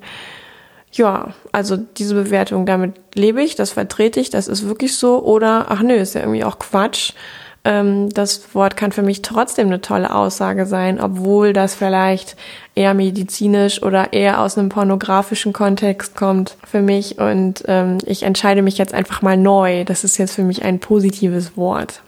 ja, 0.92 1.34
also 1.52 1.76
diese 1.76 2.14
Bewertung, 2.14 2.66
damit 2.66 2.94
lebe 3.14 3.42
ich, 3.42 3.54
das 3.54 3.70
vertrete 3.70 4.18
ich, 4.18 4.30
das 4.30 4.48
ist 4.48 4.66
wirklich 4.66 4.96
so 4.96 5.22
oder 5.22 5.66
ach 5.68 5.82
nö, 5.82 5.94
ist 5.94 6.14
ja 6.14 6.22
irgendwie 6.22 6.42
auch 6.44 6.58
Quatsch. 6.58 7.12
Ähm, 7.62 8.08
das 8.10 8.54
Wort 8.54 8.76
kann 8.76 8.90
für 8.90 9.02
mich 9.02 9.20
trotzdem 9.20 9.66
eine 9.66 9.82
tolle 9.82 10.14
Aussage 10.14 10.64
sein, 10.64 10.98
obwohl 10.98 11.52
das 11.52 11.74
vielleicht 11.74 12.36
eher 12.74 12.94
medizinisch 12.94 13.82
oder 13.82 14.14
eher 14.14 14.40
aus 14.40 14.56
einem 14.56 14.70
pornografischen 14.70 15.52
Kontext 15.52 16.16
kommt 16.16 16.56
für 16.66 16.80
mich. 16.80 17.18
Und 17.18 17.64
ähm, 17.68 17.98
ich 18.06 18.22
entscheide 18.22 18.62
mich 18.62 18.78
jetzt 18.78 18.94
einfach 18.94 19.20
mal 19.20 19.36
neu. 19.36 19.84
Das 19.84 20.04
ist 20.04 20.16
jetzt 20.16 20.34
für 20.34 20.44
mich 20.44 20.64
ein 20.64 20.80
positives 20.80 21.56
Wort. 21.56 22.02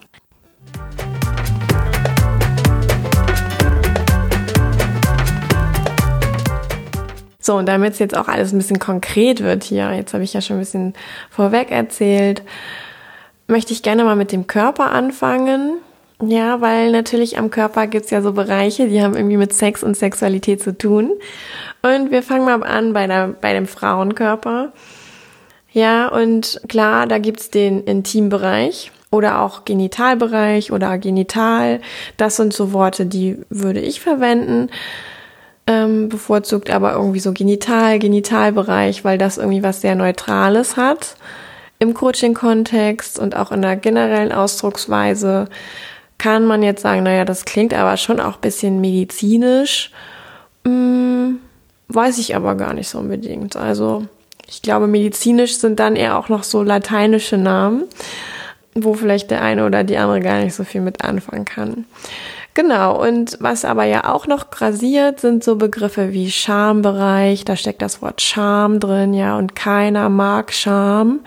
So, 7.45 7.57
und 7.57 7.67
damit 7.67 7.95
es 7.95 7.99
jetzt 7.99 8.17
auch 8.17 8.29
alles 8.29 8.53
ein 8.53 8.59
bisschen 8.59 8.79
konkret 8.79 9.43
wird 9.43 9.65
hier, 9.65 9.93
jetzt 9.93 10.15
habe 10.15 10.23
ich 10.23 10.33
ja 10.33 10.41
schon 10.41 10.57
ein 10.57 10.61
bisschen 10.61 10.95
vorweg 11.29 11.73
erzählt, 11.73 12.43
möchte 13.53 13.73
ich 13.73 13.83
gerne 13.83 14.05
mal 14.05 14.17
mit 14.17 14.33
dem 14.33 14.47
Körper 14.49 14.91
anfangen. 14.91 15.75
Ja, 16.21 16.61
weil 16.61 16.93
natürlich 16.93 17.39
am 17.39 17.51
Körper 17.51 17.87
gibt's 17.87 18.11
ja 18.11 18.23
so 18.23 18.33
Bereiche, 18.33 18.89
die 18.89 19.03
haben 19.03 19.17
irgendwie 19.17 19.37
mit 19.37 19.53
Sex 19.53 19.83
und 19.83 19.97
Sexualität 19.97 20.63
zu 20.63 20.77
tun. 20.77 21.13
Und 21.83 22.11
wir 22.11 22.23
fangen 22.23 22.45
mal 22.45 22.63
an 22.63 22.93
bei, 22.93 23.07
der, 23.07 23.29
bei 23.29 23.53
dem 23.53 23.67
Frauenkörper. 23.67 24.73
Ja, 25.73 26.09
und 26.09 26.61
klar, 26.69 27.07
da 27.07 27.19
gibt's 27.19 27.51
den 27.51 27.83
Intimbereich 27.85 28.93
oder 29.11 29.41
auch 29.41 29.65
Genitalbereich 29.65 30.71
oder 30.71 30.99
Genital. 30.99 31.81
Das 32.17 32.37
sind 32.37 32.53
so 32.53 32.73
Worte, 32.73 33.07
die 33.07 33.39
würde 33.49 33.81
ich 33.81 34.01
verwenden 34.01 34.71
ähm, 35.67 36.09
bevorzugt 36.09 36.71
aber 36.71 36.95
irgendwie 36.95 37.21
so 37.21 37.33
Genital, 37.33 37.99
Genitalbereich, 37.99 39.05
weil 39.05 39.19
das 39.19 39.39
irgendwie 39.39 39.63
was 39.63 39.81
sehr 39.81 39.95
Neutrales 39.95 40.77
hat 40.77 41.17
im 41.83 41.95
Coaching-Kontext 41.95 43.19
und 43.19 43.37
auch 43.37 43.51
in 43.51 43.61
der 43.61 43.77
generellen 43.77 44.33
Ausdrucksweise 44.33 45.49
kann 46.17 46.47
man 46.47 46.63
jetzt 46.63 46.83
sagen, 46.83 47.03
naja, 47.03 47.25
das 47.25 47.45
klingt 47.45 47.75
aber 47.75 47.97
schon 47.97 48.21
auch 48.21 48.37
bisschen 48.37 48.81
medizinisch. 48.81 49.91
Hm, 50.65 51.41
weiß 51.89 52.19
ich 52.19 52.37
aber 52.37 52.55
gar 52.55 52.75
nicht 52.75 52.89
so 52.89 52.99
unbedingt. 52.99 53.57
Also 53.57 54.07
ich 54.49 54.63
glaube, 54.63 54.87
medizinisch 54.87 55.59
sind 55.59 55.81
dann 55.81 55.97
eher 55.97 56.17
auch 56.17 56.29
noch 56.29 56.45
so 56.45 56.63
lateinische 56.63 57.37
Namen, 57.37 57.85
wo 58.75 58.95
vielleicht 58.95 59.33
der 59.33 59.43
eine 59.43 59.67
oder 59.67 59.83
die 59.83 59.97
andere 59.97 60.21
gar 60.21 60.41
nicht 60.41 60.55
so 60.55 60.63
viel 60.63 60.81
mit 60.81 61.03
anfangen 61.05 61.45
kann. 61.45 61.85
Genau, 62.55 63.03
und 63.03 63.39
was 63.41 63.65
aber 63.65 63.85
ja 63.85 64.13
auch 64.13 64.27
noch 64.27 64.51
grasiert, 64.51 65.21
sind 65.21 65.43
so 65.43 65.57
Begriffe 65.57 66.13
wie 66.13 66.31
Schambereich, 66.31 67.47
da 67.47 67.57
steckt 67.57 67.81
das 67.81 68.03
Wort 68.03 68.21
Scham 68.21 68.79
drin, 68.79 69.15
ja, 69.15 69.39
und 69.39 69.57
keiner 69.57 70.11
mag 70.11 70.53
Scham. 70.53 71.21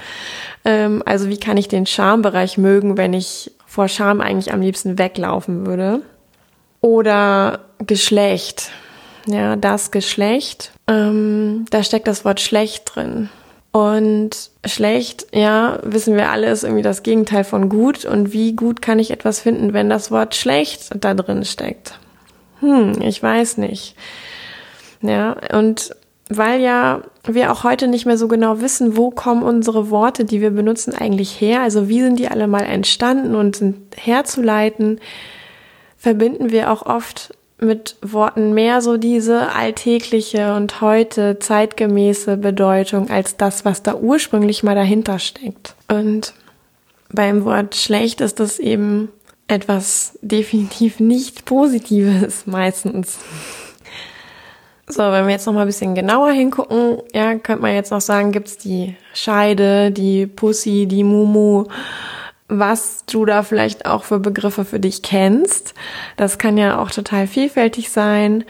Ähm, 0.64 1.02
also 1.06 1.28
wie 1.28 1.40
kann 1.40 1.58
ich 1.58 1.68
den 1.68 1.88
Schambereich 1.88 2.60
mögen, 2.60 2.98
wenn 2.98 3.14
ich 3.14 3.52
vor 3.66 3.88
Scham 3.88 4.22
eigentlich 4.22 4.54
am 4.54 4.62
liebsten 4.62 5.00
weglaufen 5.00 5.66
würde? 5.66 6.02
Oder 6.82 7.62
Geschlecht, 7.80 8.70
ja, 9.26 9.56
das 9.56 9.90
Geschlecht, 9.90 10.72
ähm, 10.88 11.66
da 11.72 11.82
steckt 11.82 12.08
das 12.08 12.24
Wort 12.24 12.40
schlecht 12.40 12.84
drin. 12.94 13.30
Und 13.76 14.52
schlecht, 14.64 15.28
ja, 15.34 15.80
wissen 15.84 16.16
wir 16.16 16.30
alle, 16.30 16.50
ist 16.50 16.64
irgendwie 16.64 16.82
das 16.82 17.04
Gegenteil 17.04 17.44
von 17.44 17.68
gut. 17.68 18.06
Und 18.06 18.32
wie 18.32 18.56
gut 18.56 18.82
kann 18.82 19.00
ich 19.00 19.12
etwas 19.12 19.42
finden, 19.42 19.74
wenn 19.74 19.90
das 19.90 20.12
Wort 20.12 20.34
schlecht 20.34 20.92
da 21.04 21.14
drin 21.14 21.44
steckt? 21.44 22.00
Hm, 22.62 23.02
ich 23.02 23.22
weiß 23.22 23.58
nicht. 23.58 23.98
Ja, 25.02 25.36
und 25.52 25.94
weil 26.30 26.62
ja 26.62 27.02
wir 27.26 27.52
auch 27.52 27.66
heute 27.66 27.90
nicht 27.90 28.06
mehr 28.06 28.18
so 28.18 28.30
genau 28.30 28.62
wissen, 28.62 28.96
wo 28.96 29.12
kommen 29.12 29.44
unsere 29.44 29.90
Worte, 29.90 30.24
die 30.24 30.40
wir 30.40 30.52
benutzen, 30.52 30.96
eigentlich 30.96 31.42
her, 31.42 31.60
also 31.60 31.90
wie 31.90 32.00
sind 32.00 32.18
die 32.18 32.30
alle 32.30 32.48
mal 32.48 32.64
entstanden 32.64 33.36
und 33.36 33.58
sind 33.58 33.76
herzuleiten, 33.98 35.02
verbinden 35.98 36.50
wir 36.50 36.72
auch 36.72 36.86
oft 36.86 37.34
mit 37.66 37.98
Worten 38.02 38.54
mehr 38.54 38.82
so 38.82 38.98
diese 38.98 39.52
alltägliche 39.54 40.56
und 40.56 40.82
heute 40.82 41.40
zeitgemäße 41.40 42.38
Bedeutung 42.38 43.10
als 43.10 43.38
das, 43.38 43.66
was 43.66 43.84
da 43.84 43.96
ursprünglich 43.96 44.64
mal 44.64 44.76
dahinter 44.76 45.20
steckt. 45.20 45.76
Und 45.88 46.34
beim 47.12 47.46
Wort 47.46 47.76
schlecht 47.76 48.22
ist 48.22 48.40
das 48.40 48.60
eben 48.60 49.10
etwas 49.48 50.18
definitiv 50.22 51.00
nicht 51.00 51.46
Positives 51.46 52.46
meistens. 52.46 53.20
So, 54.88 55.02
wenn 55.02 55.26
wir 55.26 55.32
jetzt 55.32 55.48
noch 55.48 55.54
mal 55.54 55.62
ein 55.62 55.68
bisschen 55.68 55.96
genauer 55.96 56.32
hingucken, 56.32 57.00
ja, 57.12 57.34
könnte 57.36 57.64
man 57.64 57.74
jetzt 57.74 57.90
noch 57.92 58.02
sagen, 58.02 58.32
gibt's 58.32 58.58
die 58.58 58.96
Scheide, 59.14 59.90
die 59.90 60.28
Pussy, 60.28 60.86
die 60.86 61.04
Mumu 61.04 61.66
was 62.48 63.06
du 63.06 63.26
da 63.26 63.44
vielleicht 63.44 63.86
auch 63.86 64.04
für 64.04 64.20
Begriffe 64.20 64.66
für 64.66 64.80
dich 64.80 65.02
kennst. 65.02 65.74
Das 66.18 66.38
kann 66.38 66.58
ja 66.58 66.80
auch 66.80 66.92
total 66.92 67.28
vielfältig 67.28 67.90
sein. 67.90 68.44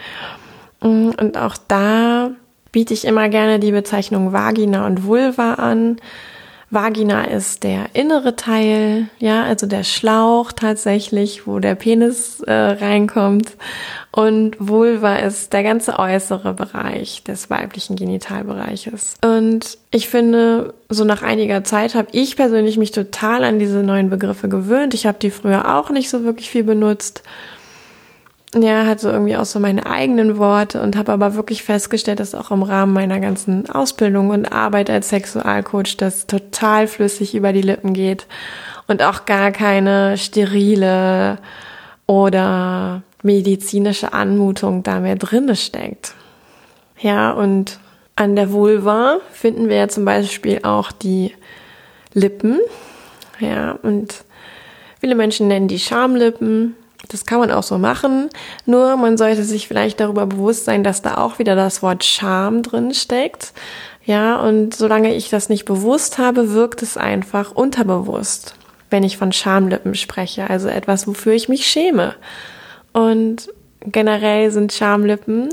Mm, 0.82 1.10
und 1.18 1.38
auch 1.38 1.56
da 1.68 2.30
biete 2.72 2.92
ich 2.92 3.06
immer 3.06 3.28
gerne 3.28 3.58
die 3.58 3.72
Bezeichnung 3.72 4.32
Vagina 4.32 4.86
und 4.86 5.04
Vulva 5.04 5.54
an. 5.54 5.96
Vagina 6.76 7.24
ist 7.24 7.64
der 7.64 7.86
innere 7.94 8.36
Teil, 8.36 9.08
ja, 9.18 9.44
also 9.44 9.66
der 9.66 9.82
Schlauch 9.82 10.52
tatsächlich, 10.52 11.46
wo 11.46 11.58
der 11.58 11.74
Penis 11.74 12.40
äh, 12.40 12.52
reinkommt. 12.52 13.56
Und 14.12 14.56
Vulva 14.58 15.16
ist 15.16 15.54
der 15.54 15.62
ganze 15.62 15.98
äußere 15.98 16.52
Bereich 16.52 17.24
des 17.24 17.48
weiblichen 17.48 17.96
Genitalbereiches. 17.96 19.14
Und 19.24 19.78
ich 19.90 20.10
finde, 20.10 20.74
so 20.90 21.04
nach 21.04 21.22
einiger 21.22 21.64
Zeit 21.64 21.94
habe 21.94 22.08
ich 22.12 22.36
persönlich 22.36 22.76
mich 22.76 22.90
total 22.90 23.44
an 23.44 23.58
diese 23.58 23.82
neuen 23.82 24.10
Begriffe 24.10 24.50
gewöhnt. 24.50 24.92
Ich 24.92 25.06
habe 25.06 25.18
die 25.18 25.30
früher 25.30 25.78
auch 25.78 25.88
nicht 25.88 26.10
so 26.10 26.24
wirklich 26.24 26.50
viel 26.50 26.64
benutzt 26.64 27.22
ja, 28.54 28.86
hatte 28.86 29.10
irgendwie 29.10 29.36
auch 29.36 29.44
so 29.44 29.58
meine 29.58 29.86
eigenen 29.86 30.38
Worte 30.38 30.80
und 30.80 30.96
habe 30.96 31.12
aber 31.12 31.34
wirklich 31.34 31.62
festgestellt, 31.62 32.20
dass 32.20 32.34
auch 32.34 32.50
im 32.50 32.62
Rahmen 32.62 32.92
meiner 32.92 33.20
ganzen 33.20 33.68
Ausbildung 33.68 34.30
und 34.30 34.46
Arbeit 34.46 34.88
als 34.88 35.08
Sexualcoach 35.08 35.96
das 35.96 36.26
total 36.26 36.86
flüssig 36.86 37.34
über 37.34 37.52
die 37.52 37.62
Lippen 37.62 37.92
geht 37.92 38.26
und 38.86 39.02
auch 39.02 39.26
gar 39.26 39.50
keine 39.50 40.16
sterile 40.16 41.38
oder 42.06 43.02
medizinische 43.22 44.12
Anmutung 44.12 44.82
da 44.82 45.00
mehr 45.00 45.16
drinne 45.16 45.56
steckt. 45.56 46.14
Ja, 46.98 47.32
und 47.32 47.78
an 48.14 48.36
der 48.36 48.52
Vulva 48.52 49.18
finden 49.32 49.68
wir 49.68 49.76
ja 49.76 49.88
zum 49.88 50.04
Beispiel 50.04 50.60
auch 50.62 50.92
die 50.92 51.34
Lippen. 52.14 52.58
Ja, 53.40 53.72
und 53.82 54.24
viele 55.00 55.16
Menschen 55.16 55.48
nennen 55.48 55.68
die 55.68 55.80
Schamlippen 55.80 56.74
das 57.08 57.26
kann 57.26 57.40
man 57.40 57.50
auch 57.50 57.62
so 57.62 57.78
machen, 57.78 58.28
nur 58.64 58.96
man 58.96 59.16
sollte 59.16 59.44
sich 59.44 59.68
vielleicht 59.68 60.00
darüber 60.00 60.26
bewusst 60.26 60.64
sein, 60.64 60.84
dass 60.84 61.02
da 61.02 61.16
auch 61.16 61.38
wieder 61.38 61.54
das 61.54 61.82
Wort 61.82 62.04
Scham 62.04 62.62
drin 62.62 62.94
steckt. 62.94 63.52
Ja, 64.04 64.36
und 64.36 64.74
solange 64.74 65.14
ich 65.14 65.30
das 65.30 65.48
nicht 65.48 65.64
bewusst 65.64 66.18
habe, 66.18 66.52
wirkt 66.52 66.82
es 66.82 66.96
einfach 66.96 67.50
unterbewusst, 67.52 68.54
wenn 68.88 69.02
ich 69.02 69.16
von 69.16 69.32
Schamlippen 69.32 69.94
spreche, 69.94 70.48
also 70.48 70.68
etwas, 70.68 71.06
wofür 71.08 71.32
ich 71.32 71.48
mich 71.48 71.66
schäme. 71.66 72.14
Und 72.92 73.48
generell 73.80 74.50
sind 74.50 74.72
Schamlippen 74.72 75.48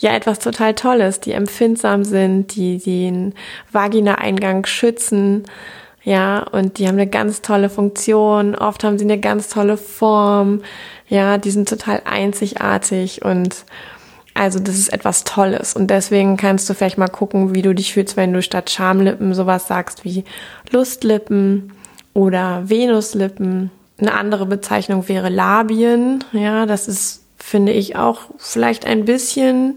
ja 0.00 0.14
etwas 0.14 0.38
total 0.38 0.74
Tolles, 0.74 1.20
die 1.20 1.32
empfindsam 1.32 2.04
sind, 2.04 2.54
die 2.54 2.78
den 2.78 3.34
Vagina-Eingang 3.70 4.66
schützen, 4.66 5.44
ja, 6.02 6.42
und 6.42 6.78
die 6.78 6.86
haben 6.86 6.94
eine 6.94 7.06
ganz 7.06 7.42
tolle 7.42 7.68
Funktion, 7.68 8.54
oft 8.54 8.84
haben 8.84 8.98
sie 8.98 9.04
eine 9.04 9.20
ganz 9.20 9.48
tolle 9.48 9.76
Form, 9.76 10.62
ja, 11.08 11.38
die 11.38 11.50
sind 11.50 11.68
total 11.68 12.02
einzigartig 12.04 13.24
und 13.24 13.64
also 14.32 14.58
das 14.58 14.78
ist 14.78 14.92
etwas 14.92 15.24
Tolles. 15.24 15.74
Und 15.74 15.88
deswegen 15.88 16.36
kannst 16.36 16.70
du 16.70 16.74
vielleicht 16.74 16.98
mal 16.98 17.08
gucken, 17.08 17.54
wie 17.54 17.62
du 17.62 17.74
dich 17.74 17.92
fühlst, 17.92 18.16
wenn 18.16 18.32
du 18.32 18.42
statt 18.42 18.70
Schamlippen 18.70 19.34
sowas 19.34 19.66
sagst 19.68 20.04
wie 20.04 20.24
Lustlippen 20.70 21.72
oder 22.14 22.62
Venuslippen. 22.68 23.70
Eine 23.98 24.14
andere 24.14 24.46
Bezeichnung 24.46 25.08
wäre 25.08 25.28
Labien, 25.28 26.24
ja, 26.32 26.64
das 26.64 26.88
ist, 26.88 27.24
finde 27.36 27.72
ich, 27.72 27.96
auch 27.96 28.20
vielleicht 28.38 28.86
ein 28.86 29.04
bisschen 29.04 29.76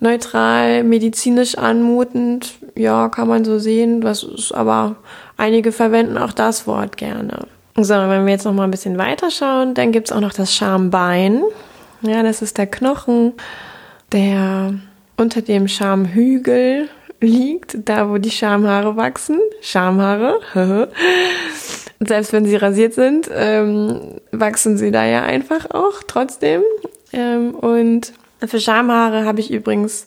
neutral, 0.00 0.84
medizinisch 0.84 1.56
anmutend. 1.56 2.54
Ja, 2.76 3.08
kann 3.08 3.28
man 3.28 3.44
so 3.44 3.58
sehen. 3.58 4.00
Das 4.00 4.22
ist 4.22 4.52
aber, 4.52 4.96
einige 5.36 5.72
verwenden 5.72 6.18
auch 6.18 6.32
das 6.32 6.66
Wort 6.66 6.96
gerne. 6.96 7.46
So, 7.76 7.94
wenn 7.94 8.24
wir 8.24 8.32
jetzt 8.32 8.44
noch 8.44 8.52
mal 8.52 8.64
ein 8.64 8.70
bisschen 8.70 8.98
weiter 8.98 9.30
schauen, 9.30 9.74
dann 9.74 9.90
gibt's 9.90 10.12
auch 10.12 10.20
noch 10.20 10.32
das 10.32 10.54
Schambein. 10.54 11.42
Ja, 12.02 12.22
das 12.22 12.42
ist 12.42 12.58
der 12.58 12.66
Knochen, 12.66 13.32
der 14.12 14.74
unter 15.16 15.42
dem 15.42 15.66
Schamhügel 15.66 16.88
liegt, 17.20 17.76
da 17.88 18.08
wo 18.10 18.18
die 18.18 18.30
Schamhaare 18.30 18.96
wachsen. 18.96 19.40
Schamhaare. 19.60 20.40
Selbst 22.00 22.32
wenn 22.32 22.44
sie 22.44 22.56
rasiert 22.56 22.94
sind, 22.94 23.30
ähm, 23.32 24.20
wachsen 24.30 24.76
sie 24.76 24.90
da 24.90 25.04
ja 25.04 25.22
einfach 25.22 25.70
auch 25.70 26.02
trotzdem. 26.06 26.62
Ähm, 27.12 27.54
und 27.54 28.12
für 28.48 28.60
Schamhaare 28.60 29.24
habe 29.24 29.40
ich 29.40 29.50
übrigens 29.50 30.06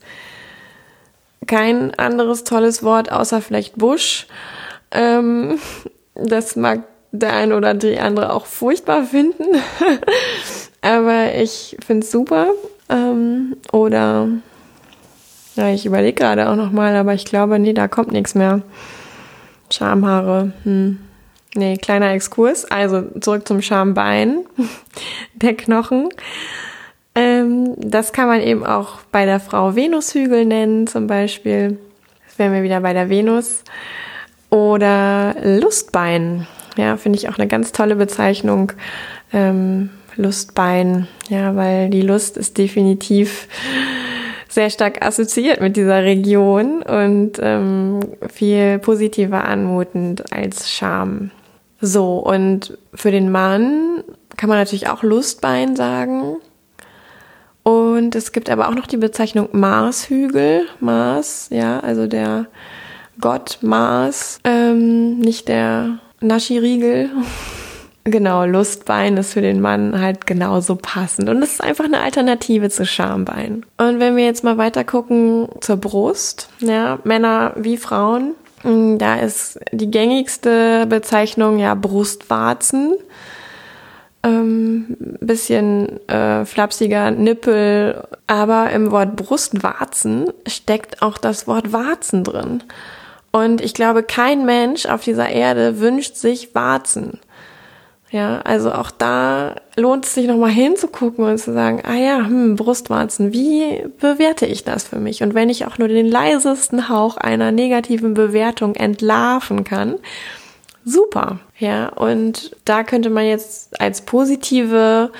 kein 1.46 1.94
anderes 1.96 2.44
tolles 2.44 2.84
Wort 2.84 3.12
außer 3.12 3.42
vielleicht 3.42 3.76
Busch. 3.78 4.28
Ähm, 4.92 5.60
das 6.16 6.56
mag 6.56 6.84
der 7.12 7.34
eine 7.34 7.56
oder 7.56 7.74
die 7.74 8.00
andere 8.00 8.34
auch 8.34 8.46
furchtbar 8.46 9.04
finden. 9.04 9.44
aber 10.82 11.36
ich 11.36 11.78
finde 11.86 12.06
es 12.06 12.12
super. 12.12 12.48
Ähm, 12.90 13.58
oder 13.72 14.28
ja, 15.56 15.70
ich 15.70 15.86
überlege 15.86 16.14
gerade 16.14 16.50
auch 16.50 16.56
nochmal, 16.56 16.96
aber 16.96 17.14
ich 17.14 17.26
glaube, 17.26 17.60
nee, 17.60 17.74
da 17.74 17.88
kommt 17.88 18.12
nichts 18.12 18.36
mehr. 18.36 18.62
Schamhaare. 19.72 20.54
Hm. 20.64 21.00
Nee, 21.56 21.78
kleiner 21.78 22.12
Exkurs. 22.12 22.66
Also 22.66 23.04
zurück 23.20 23.48
zum 23.48 23.62
Schambein, 23.62 24.46
der 25.34 25.56
Knochen. 25.56 26.10
Ähm, 27.18 27.74
das 27.78 28.14
kann 28.14 28.28
man 28.28 28.42
eben 28.42 28.64
auch 28.64 29.00
bei 29.12 29.26
der 29.26 29.40
Frau 29.40 29.76
Venushügel 29.76 30.46
nennen, 30.46 30.86
zum 30.86 31.08
Beispiel. 31.08 31.80
Das 32.28 32.38
wären 32.38 32.54
wir 32.54 32.62
wieder 32.62 32.80
bei 32.82 32.94
der 32.94 33.10
Venus. 33.10 33.64
Oder 34.52 35.36
Lustbein. 35.42 36.46
Ja, 36.78 36.96
finde 36.96 37.18
ich 37.18 37.28
auch 37.28 37.40
eine 37.40 37.48
ganz 37.48 37.72
tolle 37.72 37.96
Bezeichnung. 37.96 38.72
Ähm, 39.34 39.90
Lustbein. 40.16 41.08
Ja, 41.28 41.56
weil 41.56 41.90
die 41.90 42.04
Lust 42.04 42.38
ist 42.38 42.60
definitiv 42.60 43.48
sehr 44.48 44.70
stark 44.70 45.04
assoziiert 45.04 45.60
mit 45.60 45.76
dieser 45.76 46.04
Region 46.04 46.84
und 46.84 47.34
ähm, 47.42 48.00
viel 48.32 48.78
positiver 48.78 49.46
anmutend 49.46 50.32
als 50.32 50.72
Scham. 50.72 51.32
So, 51.82 52.20
und 52.20 52.78
für 52.94 53.12
den 53.12 53.32
Mann 53.32 54.04
kann 54.36 54.50
man 54.50 54.60
natürlich 54.60 54.88
auch 54.88 55.02
Lustbein 55.02 55.76
sagen. 55.76 56.38
Und 57.68 58.16
es 58.16 58.32
gibt 58.32 58.50
aber 58.50 58.70
auch 58.70 58.76
noch 58.76 58.88
die 58.88 58.96
Bezeichnung 58.96 59.50
Marshügel. 59.52 60.68
Mars, 60.80 61.48
ja, 61.52 61.82
also 61.82 62.08
der 62.08 62.46
Gott 63.20 63.58
Mars, 63.60 64.40
ähm, 64.46 65.20
nicht 65.20 65.50
der 65.50 66.00
Naschiriegel. 66.22 67.10
Genau, 68.10 68.46
Lustbein 68.46 69.18
ist 69.18 69.34
für 69.34 69.42
den 69.42 69.60
Mann 69.60 70.00
halt 70.00 70.26
genauso 70.26 70.78
passend. 70.78 71.28
Und 71.28 71.44
es 71.44 71.56
ist 71.56 71.62
einfach 71.62 71.84
eine 71.84 72.00
Alternative 72.00 72.70
zu 72.70 72.86
Schambein. 72.86 73.66
Und 73.78 74.00
wenn 74.00 74.16
wir 74.16 74.24
jetzt 74.24 74.46
mal 74.46 74.58
weiter 74.58 74.86
gucken 74.86 75.50
zur 75.60 75.76
Brust, 75.76 76.48
ja, 76.60 77.00
Männer 77.04 77.52
wie 77.58 77.76
Frauen, 77.76 78.32
hm, 78.62 78.98
da 78.98 79.16
ist 79.18 79.60
die 79.74 79.92
gängigste 79.92 80.86
Bezeichnung 80.88 81.60
ja 81.60 81.76
Brustwarzen. 81.76 82.94
Ähm, 84.28 84.98
bisschen 85.22 86.06
äh, 86.10 86.44
flapsiger 86.44 87.12
Nippel, 87.12 88.04
aber 88.28 88.72
im 88.72 88.92
Wort 88.92 89.16
Brustwarzen 89.16 90.32
steckt 90.46 91.02
auch 91.02 91.18
das 91.18 91.48
Wort 91.48 91.72
Warzen 91.72 92.24
drin. 92.26 92.64
Und 93.32 93.62
ich 93.62 93.74
glaube, 93.74 94.04
kein 94.04 94.46
Mensch 94.46 94.86
auf 94.86 95.04
dieser 95.04 95.30
Erde 95.30 95.80
wünscht 95.80 96.16
sich 96.16 96.54
Warzen. 96.56 97.20
Ja, 98.10 98.40
also 98.42 98.72
auch 98.72 98.90
da 98.90 99.56
lohnt 99.76 100.06
es 100.06 100.14
sich 100.14 100.28
nochmal 100.28 100.50
hinzugucken 100.50 101.26
und 101.26 101.38
zu 101.38 101.54
sagen, 101.54 101.84
ah 101.86 101.96
ja, 101.96 102.26
hm, 102.26 102.56
Brustwarzen, 102.56 103.34
wie 103.34 103.86
bewerte 104.00 104.46
ich 104.46 104.64
das 104.64 104.86
für 104.86 105.00
mich? 105.00 105.24
Und 105.24 105.34
wenn 105.34 105.50
ich 105.50 105.66
auch 105.66 105.78
nur 105.78 105.90
den 105.90 106.08
leisesten 106.08 106.90
Hauch 106.90 107.18
einer 107.18 107.52
negativen 107.52 108.14
Bewertung 108.14 108.76
entlarven 108.76 109.64
kann, 109.64 109.96
super. 110.88 111.40
Ja, 111.60 111.90
und 111.90 112.56
da 112.66 112.84
könnte 112.84 113.10
man 113.10 113.26
jetzt 113.26 113.80
als 113.80 114.02
positive 114.02 115.12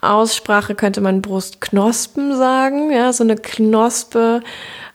Aussprache 0.00 0.74
könnte 0.74 1.00
man 1.00 1.22
Brustknospen 1.22 2.36
sagen. 2.36 2.92
Ja, 2.92 3.12
so 3.12 3.24
eine 3.24 3.36
Knospe 3.36 4.42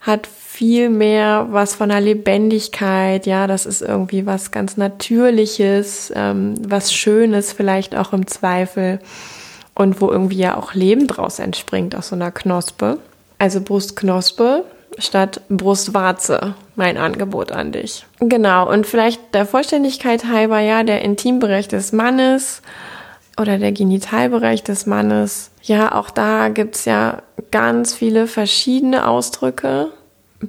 hat 0.00 0.26
viel 0.26 0.88
mehr 0.88 1.48
was 1.50 1.74
von 1.74 1.88
der 1.88 2.00
Lebendigkeit, 2.00 3.26
ja, 3.26 3.48
das 3.48 3.66
ist 3.66 3.82
irgendwie 3.82 4.24
was 4.24 4.52
ganz 4.52 4.76
Natürliches, 4.76 6.12
ähm, 6.14 6.54
was 6.60 6.94
Schönes 6.94 7.52
vielleicht 7.52 7.96
auch 7.96 8.12
im 8.12 8.28
Zweifel 8.28 9.00
und 9.74 10.00
wo 10.00 10.10
irgendwie 10.10 10.38
ja 10.38 10.56
auch 10.56 10.74
Leben 10.74 11.08
draus 11.08 11.40
entspringt 11.40 11.96
aus 11.96 12.08
so 12.08 12.14
einer 12.14 12.30
Knospe. 12.30 12.98
Also 13.38 13.60
Brustknospe 13.60 14.64
statt 14.98 15.40
Brustwarze, 15.48 16.54
mein 16.76 16.96
Angebot 16.96 17.52
an 17.52 17.72
dich. 17.72 18.06
Genau, 18.20 18.70
und 18.70 18.86
vielleicht 18.86 19.34
der 19.34 19.46
Vollständigkeit 19.46 20.24
halber, 20.26 20.60
ja, 20.60 20.82
der 20.82 21.02
Intimbereich 21.02 21.68
des 21.68 21.92
Mannes 21.92 22.62
oder 23.38 23.58
der 23.58 23.72
Genitalbereich 23.72 24.62
des 24.62 24.86
Mannes. 24.86 25.50
Ja, 25.62 25.94
auch 25.94 26.10
da 26.10 26.48
gibt's 26.48 26.84
ja 26.84 27.22
ganz 27.50 27.94
viele 27.94 28.26
verschiedene 28.26 29.08
Ausdrücke. 29.08 29.88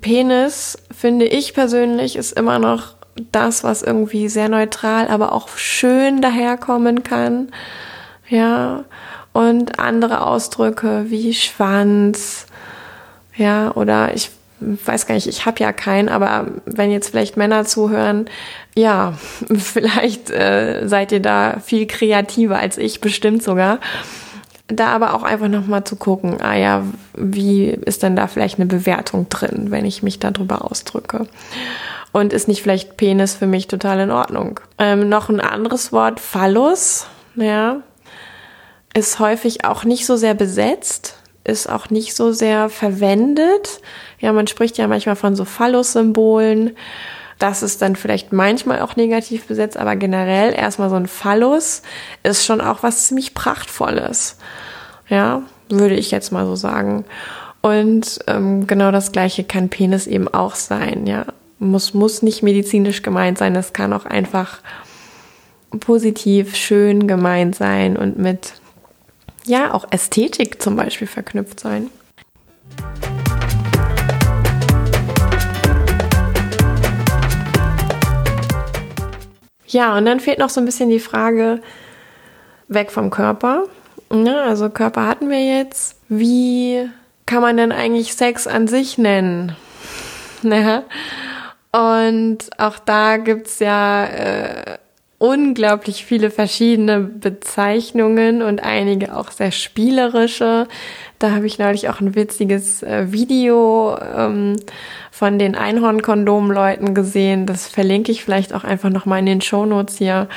Penis, 0.02 0.78
finde 0.96 1.26
ich 1.26 1.54
persönlich, 1.54 2.16
ist 2.16 2.34
immer 2.34 2.60
noch 2.60 2.96
das, 3.32 3.64
was 3.64 3.82
irgendwie 3.82 4.28
sehr 4.28 4.50
neutral, 4.50 5.08
aber 5.08 5.32
auch 5.32 5.50
schön 5.50 6.22
daherkommen 6.22 7.04
kann. 7.04 7.50
Ja, 8.28 8.84
und 9.34 9.80
andere 9.80 10.26
Ausdrücke 10.26 11.06
wie 11.10 11.34
Schwanz, 11.34 12.45
ja, 13.38 13.72
oder 13.76 14.14
ich 14.14 14.32
weiß 14.60 15.06
gar 15.06 15.16
nicht, 15.16 15.28
ich 15.28 15.46
habe 15.46 15.60
ja 15.60 15.74
keinen, 15.74 16.10
aber 16.10 16.48
wenn 16.66 16.92
jetzt 16.92 17.10
vielleicht 17.10 17.38
Männer 17.38 17.66
zuhören, 17.66 18.30
ja, 18.76 19.14
vielleicht 19.58 20.32
äh, 20.32 20.88
seid 20.88 21.12
ihr 21.12 21.22
da 21.22 21.60
viel 21.64 21.88
kreativer 21.88 22.58
als 22.58 22.78
ich, 22.78 23.02
bestimmt 23.02 23.44
sogar 23.44 23.80
da 24.68 24.88
aber 24.88 25.14
auch 25.14 25.24
einfach 25.24 25.48
nochmal 25.48 25.84
zu 25.84 25.96
gucken, 25.96 26.42
ah 26.42 26.56
ja, 26.56 26.84
wie 27.16 27.66
ist 27.66 28.04
denn 28.04 28.16
da 28.16 28.28
vielleicht 28.28 28.58
eine 28.58 28.66
Bewertung 28.66 29.30
drin, 29.30 29.68
wenn 29.70 29.86
ich 29.86 30.02
mich 30.02 30.20
darüber 30.20 30.70
ausdrücke? 30.70 31.28
Und 32.12 32.34
ist 32.34 32.48
nicht 32.48 32.64
vielleicht 32.64 32.98
Penis 32.98 33.36
für 33.36 33.46
mich 33.46 33.68
total 33.68 34.00
in 34.00 34.12
Ordnung? 34.12 34.60
Ähm, 34.80 35.10
noch 35.10 35.30
ein 35.30 35.42
anderes 35.42 35.92
Wort, 35.92 36.20
Phallus, 36.20 37.06
ja, 37.36 37.82
ist 38.94 39.20
häufig 39.20 39.66
auch 39.66 39.84
nicht 39.84 40.06
so 40.06 40.16
sehr 40.16 40.34
besetzt, 40.34 41.18
ist 41.46 41.70
auch 41.70 41.90
nicht 41.90 42.16
so 42.16 42.32
sehr 42.32 42.70
verwendet. 42.70 43.80
Ja, 44.20 44.34
man 44.34 44.48
spricht 44.48 44.78
ja 44.78 44.88
manchmal 44.88 45.16
von 45.16 45.36
so 45.36 45.46
Phallus-Symbolen. 45.46 46.76
Das 47.40 47.64
ist 47.64 47.82
dann 47.82 47.96
vielleicht 47.96 48.34
manchmal 48.34 48.82
auch 48.82 48.96
negativ 48.96 49.46
besetzt, 49.46 49.78
aber 49.78 49.96
generell 49.96 50.54
erstmal 50.54 50.90
so 50.90 50.96
ein 50.96 51.08
Phallus 51.08 51.82
ist 52.24 52.46
schon 52.46 52.62
auch 52.62 52.82
was 52.82 53.08
ziemlich 53.08 53.34
Prachtvolles. 53.34 54.38
Ja, 55.08 55.44
würde 55.70 55.96
ich 55.96 56.12
jetzt 56.12 56.32
mal 56.32 56.46
so 56.46 56.56
sagen. 56.56 57.06
Und 57.62 58.20
ähm, 58.28 58.68
genau 58.68 58.92
das 58.92 59.12
gleiche 59.12 59.44
kann 59.44 59.70
Penis 59.70 60.08
eben 60.08 60.28
auch 60.28 60.56
sein, 60.56 61.08
ja. 61.08 61.26
Muss, 61.58 61.94
muss 61.94 62.22
nicht 62.22 62.44
medizinisch 62.44 63.02
gemeint 63.02 63.38
sein, 63.38 63.54
das 63.54 63.72
kann 63.72 63.94
auch 63.94 64.06
einfach 64.06 64.60
positiv, 65.80 66.56
schön 66.56 67.08
gemeint 67.08 67.56
sein 67.56 67.98
und 67.98 68.20
mit, 68.20 68.54
ja, 69.46 69.74
auch 69.74 69.86
Ästhetik 69.92 70.62
zum 70.62 70.76
Beispiel 70.76 71.08
verknüpft 71.08 71.60
sein. 71.60 71.90
Ja, 79.68 79.98
und 79.98 80.06
dann 80.06 80.20
fehlt 80.20 80.40
noch 80.40 80.50
so 80.50 80.62
ein 80.62 80.66
bisschen 80.66 80.90
die 80.90 81.00
Frage 81.00 81.62
weg 82.68 82.92
vom 82.92 83.10
Körper. 83.10 83.64
Ne? 84.10 84.42
Also 84.42 84.70
Körper 84.70 85.08
hatten 85.08 85.30
wir 85.30 85.44
jetzt. 85.44 86.00
Wie 86.08 86.90
kann 87.26 87.42
man 87.42 87.58
denn 87.58 87.72
eigentlich 87.72 88.14
Sex 88.14 88.48
an 88.48 88.68
sich 88.68 88.98
nennen? 88.98 89.56
Ne? 90.42 90.84
Und 91.72 92.38
auch 92.60 92.78
da 92.78 93.18
gibt's 93.18 93.58
ja 93.58 94.06
äh, 94.06 94.78
unglaublich 95.26 96.06
viele 96.06 96.30
verschiedene 96.30 97.00
Bezeichnungen 97.00 98.44
und 98.44 98.64
einige 98.64 99.16
auch 99.16 99.32
sehr 99.32 99.52
spielerische. 99.52 100.68
Da 101.18 101.32
habe 101.32 101.48
ich 101.48 101.58
neulich 101.58 101.90
auch 101.90 102.00
ein 102.00 102.14
witziges 102.14 102.84
äh, 102.84 103.12
Video 103.12 103.98
ähm, 103.98 104.56
von 105.12 105.40
den 105.40 105.56
Einhornkondom-Leuten 105.56 106.94
gesehen. 106.94 107.48
Das 107.48 107.68
verlinke 107.68 108.12
ich 108.12 108.24
vielleicht 108.24 108.54
auch 108.54 108.64
einfach 108.64 108.90
nochmal 108.90 109.20
in 109.20 109.26
den 109.26 109.42
Shownotes 109.42 109.98
hier. 109.98 110.28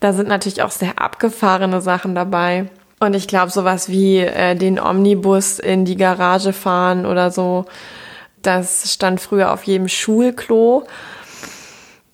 Da 0.00 0.14
sind 0.14 0.28
natürlich 0.28 0.62
auch 0.62 0.70
sehr 0.70 0.98
abgefahrene 1.00 1.82
Sachen 1.82 2.14
dabei. 2.14 2.66
Und 2.98 3.14
ich 3.14 3.28
glaube, 3.28 3.50
sowas 3.50 3.90
wie 3.90 4.18
äh, 4.18 4.54
den 4.54 4.80
Omnibus 4.80 5.58
in 5.58 5.84
die 5.84 5.96
Garage 5.96 6.54
fahren 6.54 7.04
oder 7.04 7.30
so, 7.30 7.66
das 8.40 8.92
stand 8.92 9.20
früher 9.20 9.52
auf 9.52 9.64
jedem 9.64 9.88
Schulklo. 9.88 10.86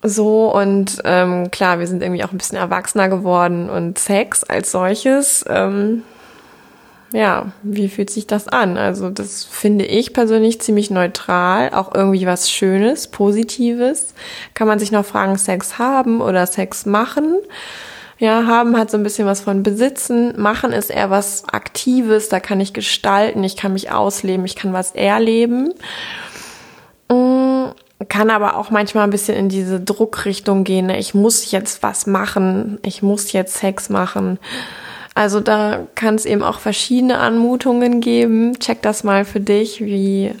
So, 0.03 0.53
und 0.53 1.01
ähm, 1.05 1.49
klar, 1.49 1.79
wir 1.79 1.87
sind 1.87 2.03
irgendwie 2.03 2.23
auch 2.23 2.31
ein 2.31 2.37
bisschen 2.37 2.57
erwachsener 2.57 3.09
geworden 3.09 3.69
und 3.69 3.97
Sex 3.97 4.43
als 4.43 4.71
solches, 4.71 5.43
ähm, 5.49 6.03
ja, 7.13 7.47
wie 7.63 7.89
fühlt 7.89 8.09
sich 8.09 8.27
das 8.27 8.47
an? 8.47 8.77
Also 8.77 9.09
das 9.09 9.43
finde 9.43 9.85
ich 9.85 10.13
persönlich 10.13 10.61
ziemlich 10.61 10.91
neutral, 10.91 11.71
auch 11.73 11.95
irgendwie 11.95 12.27
was 12.27 12.51
Schönes, 12.51 13.07
Positives. 13.07 14.13
Kann 14.53 14.67
man 14.67 14.77
sich 14.77 14.91
noch 14.91 15.05
fragen, 15.05 15.37
Sex 15.37 15.79
haben 15.79 16.21
oder 16.21 16.45
Sex 16.45 16.85
machen? 16.85 17.37
Ja, 18.19 18.45
haben 18.45 18.77
hat 18.77 18.91
so 18.91 18.97
ein 18.97 19.03
bisschen 19.03 19.27
was 19.27 19.41
von 19.41 19.63
besitzen. 19.63 20.39
Machen 20.39 20.73
ist 20.73 20.89
eher 20.89 21.09
was 21.09 21.47
Aktives, 21.49 22.29
da 22.29 22.39
kann 22.39 22.59
ich 22.59 22.73
gestalten, 22.73 23.43
ich 23.43 23.55
kann 23.57 23.73
mich 23.73 23.91
ausleben, 23.91 24.45
ich 24.45 24.55
kann 24.55 24.73
was 24.73 24.91
erleben 24.91 25.73
kann 28.09 28.29
aber 28.29 28.57
auch 28.57 28.69
manchmal 28.69 29.05
ein 29.05 29.09
bisschen 29.09 29.35
in 29.35 29.49
diese 29.49 29.79
Druckrichtung 29.79 30.63
gehen. 30.63 30.87
Ne? 30.87 30.99
Ich 30.99 31.13
muss 31.13 31.51
jetzt 31.51 31.81
was 31.81 32.05
machen. 32.05 32.79
Ich 32.83 33.01
muss 33.01 33.31
jetzt 33.31 33.55
Sex 33.55 33.89
machen. 33.89 34.39
Also 35.15 35.39
da 35.39 35.87
kann 35.95 36.13
es 36.13 36.25
eben 36.25 36.43
auch 36.43 36.59
verschiedene 36.59 37.17
Anmutungen 37.17 38.01
geben. 38.01 38.59
Check 38.59 38.83
das 38.83 39.03
mal 39.03 39.25
für 39.25 39.39
dich, 39.39 39.81
wie 39.83 40.35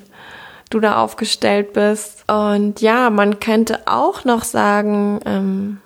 du 0.69 0.79
da 0.79 1.01
aufgestellt 1.01 1.73
bist. 1.73 2.23
Und 2.29 2.81
ja, 2.81 3.09
man 3.09 3.39
könnte 3.39 3.79
auch 3.87 4.23
noch 4.23 4.43
sagen, 4.43 5.19
ähm, 5.25 5.81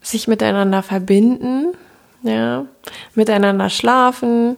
sich 0.00 0.28
miteinander 0.28 0.82
verbinden, 0.82 1.74
ja, 2.22 2.64
miteinander 3.14 3.68
schlafen. 3.68 4.56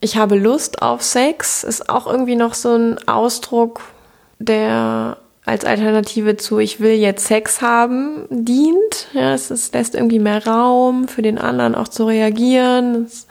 Ich 0.00 0.16
habe 0.16 0.36
Lust 0.36 0.82
auf 0.82 1.02
Sex, 1.02 1.64
ist 1.64 1.88
auch 1.88 2.06
irgendwie 2.06 2.36
noch 2.36 2.54
so 2.54 2.74
ein 2.74 3.08
Ausdruck, 3.08 3.80
der 4.42 5.16
als 5.44 5.64
Alternative 5.64 6.36
zu 6.36 6.58
ich 6.58 6.80
will 6.80 6.92
jetzt 6.92 7.26
Sex 7.26 7.60
haben 7.62 8.26
dient. 8.30 9.08
Ja, 9.12 9.34
es, 9.34 9.50
es 9.50 9.72
lässt 9.72 9.94
irgendwie 9.94 10.20
mehr 10.20 10.46
Raum 10.46 11.08
für 11.08 11.22
den 11.22 11.38
anderen 11.38 11.74
auch 11.74 11.88
zu 11.88 12.06
reagieren. 12.06 13.06
Es, 13.06 13.26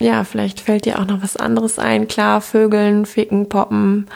ja, 0.00 0.24
vielleicht 0.24 0.60
fällt 0.60 0.84
dir 0.84 0.98
auch 0.98 1.06
noch 1.06 1.22
was 1.22 1.36
anderes 1.36 1.78
ein. 1.78 2.08
Klar, 2.08 2.40
Vögeln, 2.40 3.06
Ficken, 3.06 3.48
Poppen 3.48 4.08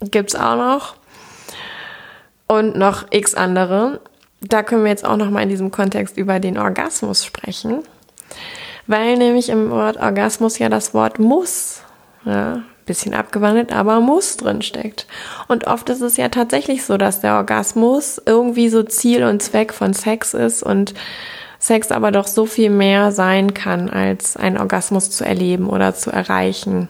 gibt's 0.00 0.34
auch 0.34 0.56
noch. 0.56 0.94
Und 2.46 2.76
noch 2.76 3.06
x 3.10 3.34
andere. 3.34 4.00
Da 4.40 4.62
können 4.62 4.84
wir 4.84 4.90
jetzt 4.90 5.04
auch 5.04 5.16
noch 5.16 5.28
mal 5.28 5.42
in 5.42 5.50
diesem 5.50 5.70
Kontext 5.70 6.16
über 6.16 6.40
den 6.40 6.56
Orgasmus 6.56 7.26
sprechen. 7.26 7.82
Weil 8.86 9.18
nämlich 9.18 9.50
im 9.50 9.68
Wort 9.68 9.98
Orgasmus 9.98 10.58
ja 10.58 10.70
das 10.70 10.94
Wort 10.94 11.18
muss, 11.18 11.82
ja, 12.24 12.62
bisschen 12.88 13.14
abgewandelt, 13.14 13.72
aber 13.72 14.00
muss 14.00 14.36
drin 14.36 14.62
steckt. 14.62 15.06
Und 15.46 15.66
oft 15.68 15.88
ist 15.90 16.00
es 16.00 16.16
ja 16.16 16.28
tatsächlich 16.28 16.84
so, 16.84 16.96
dass 16.96 17.20
der 17.20 17.36
Orgasmus 17.36 18.20
irgendwie 18.26 18.68
so 18.68 18.82
Ziel 18.82 19.22
und 19.22 19.42
Zweck 19.42 19.72
von 19.72 19.94
Sex 19.94 20.34
ist 20.34 20.62
und 20.64 20.94
Sex 21.60 21.92
aber 21.92 22.10
doch 22.10 22.26
so 22.26 22.46
viel 22.46 22.70
mehr 22.70 23.12
sein 23.12 23.54
kann, 23.54 23.90
als 23.90 24.36
einen 24.36 24.58
Orgasmus 24.58 25.10
zu 25.10 25.24
erleben 25.24 25.68
oder 25.68 25.94
zu 25.94 26.10
erreichen. 26.10 26.88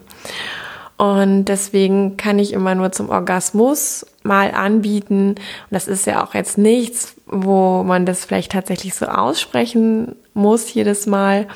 Und 0.99 1.45
deswegen 1.45 2.17
kann 2.17 2.41
ich 2.41 2.53
immer 2.53 2.75
nur 2.75 2.91
zum 2.91 3.09
Orgasmus 3.09 4.05
mal 4.25 4.51
anbieten. 4.51 5.31
Und 5.31 5.39
das 5.71 5.87
ist 5.87 6.07
ja 6.07 6.25
auch 6.25 6.35
jetzt 6.35 6.59
nichts, 6.59 7.15
wo 7.27 7.85
man 7.85 8.05
das 8.05 8.25
vielleicht 8.25 8.53
tatsächlich 8.53 8.95
so 8.95 9.07
aussprechen 9.07 10.17
muss 10.35 10.75
jedes 10.75 11.07
Mal. 11.07 11.47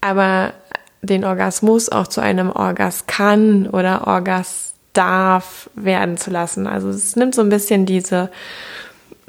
Aber 0.00 0.52
den 1.02 1.24
Orgasmus 1.24 1.88
auch 1.88 2.06
zu 2.06 2.20
einem 2.20 2.50
Orgas 2.50 3.06
kann 3.06 3.68
oder 3.68 4.06
Orgas 4.06 4.74
darf 4.92 5.68
werden 5.74 6.16
zu 6.16 6.30
lassen. 6.30 6.66
Also 6.66 6.88
es 6.88 7.16
nimmt 7.16 7.34
so 7.34 7.42
ein 7.42 7.48
bisschen 7.48 7.86
diese 7.86 8.30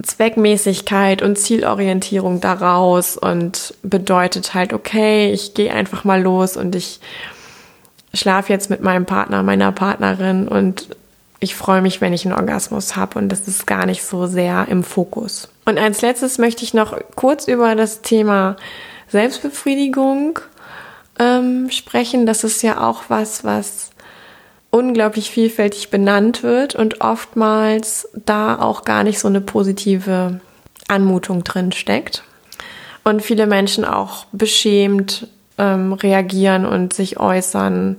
Zweckmäßigkeit 0.01 1.21
und 1.21 1.37
Zielorientierung 1.37 2.41
daraus 2.41 3.17
und 3.17 3.73
bedeutet 3.83 4.53
halt, 4.53 4.73
okay, 4.73 5.31
ich 5.31 5.53
gehe 5.53 5.73
einfach 5.73 6.03
mal 6.03 6.21
los 6.21 6.57
und 6.57 6.75
ich 6.75 6.99
schlafe 8.13 8.53
jetzt 8.53 8.69
mit 8.69 8.81
meinem 8.81 9.05
Partner, 9.05 9.41
meiner 9.43 9.71
Partnerin 9.71 10.47
und 10.47 10.89
ich 11.39 11.55
freue 11.55 11.81
mich, 11.81 12.01
wenn 12.01 12.13
ich 12.13 12.25
einen 12.25 12.35
Orgasmus 12.35 12.95
habe 12.95 13.19
und 13.19 13.29
das 13.29 13.47
ist 13.47 13.67
gar 13.67 13.85
nicht 13.85 14.03
so 14.03 14.27
sehr 14.27 14.67
im 14.69 14.83
Fokus. 14.83 15.49
Und 15.65 15.77
als 15.77 16.01
letztes 16.01 16.37
möchte 16.37 16.63
ich 16.63 16.73
noch 16.73 16.97
kurz 17.15 17.47
über 17.47 17.75
das 17.75 18.01
Thema 18.01 18.55
Selbstbefriedigung 19.09 20.39
ähm, 21.19 21.69
sprechen. 21.69 22.25
Das 22.25 22.43
ist 22.43 22.61
ja 22.63 22.87
auch 22.87 23.03
was, 23.09 23.43
was 23.43 23.91
unglaublich 24.71 25.29
vielfältig 25.29 25.91
benannt 25.91 26.41
wird 26.41 26.73
und 26.73 27.01
oftmals 27.01 28.09
da 28.25 28.57
auch 28.59 28.83
gar 28.85 29.03
nicht 29.03 29.19
so 29.19 29.27
eine 29.27 29.41
positive 29.41 30.39
Anmutung 30.87 31.43
drin 31.43 31.71
steckt. 31.71 32.23
Und 33.03 33.21
viele 33.21 33.45
Menschen 33.45 33.85
auch 33.85 34.25
beschämt 34.31 35.27
ähm, 35.57 35.93
reagieren 35.93 36.65
und 36.65 36.93
sich 36.93 37.19
äußern. 37.19 37.97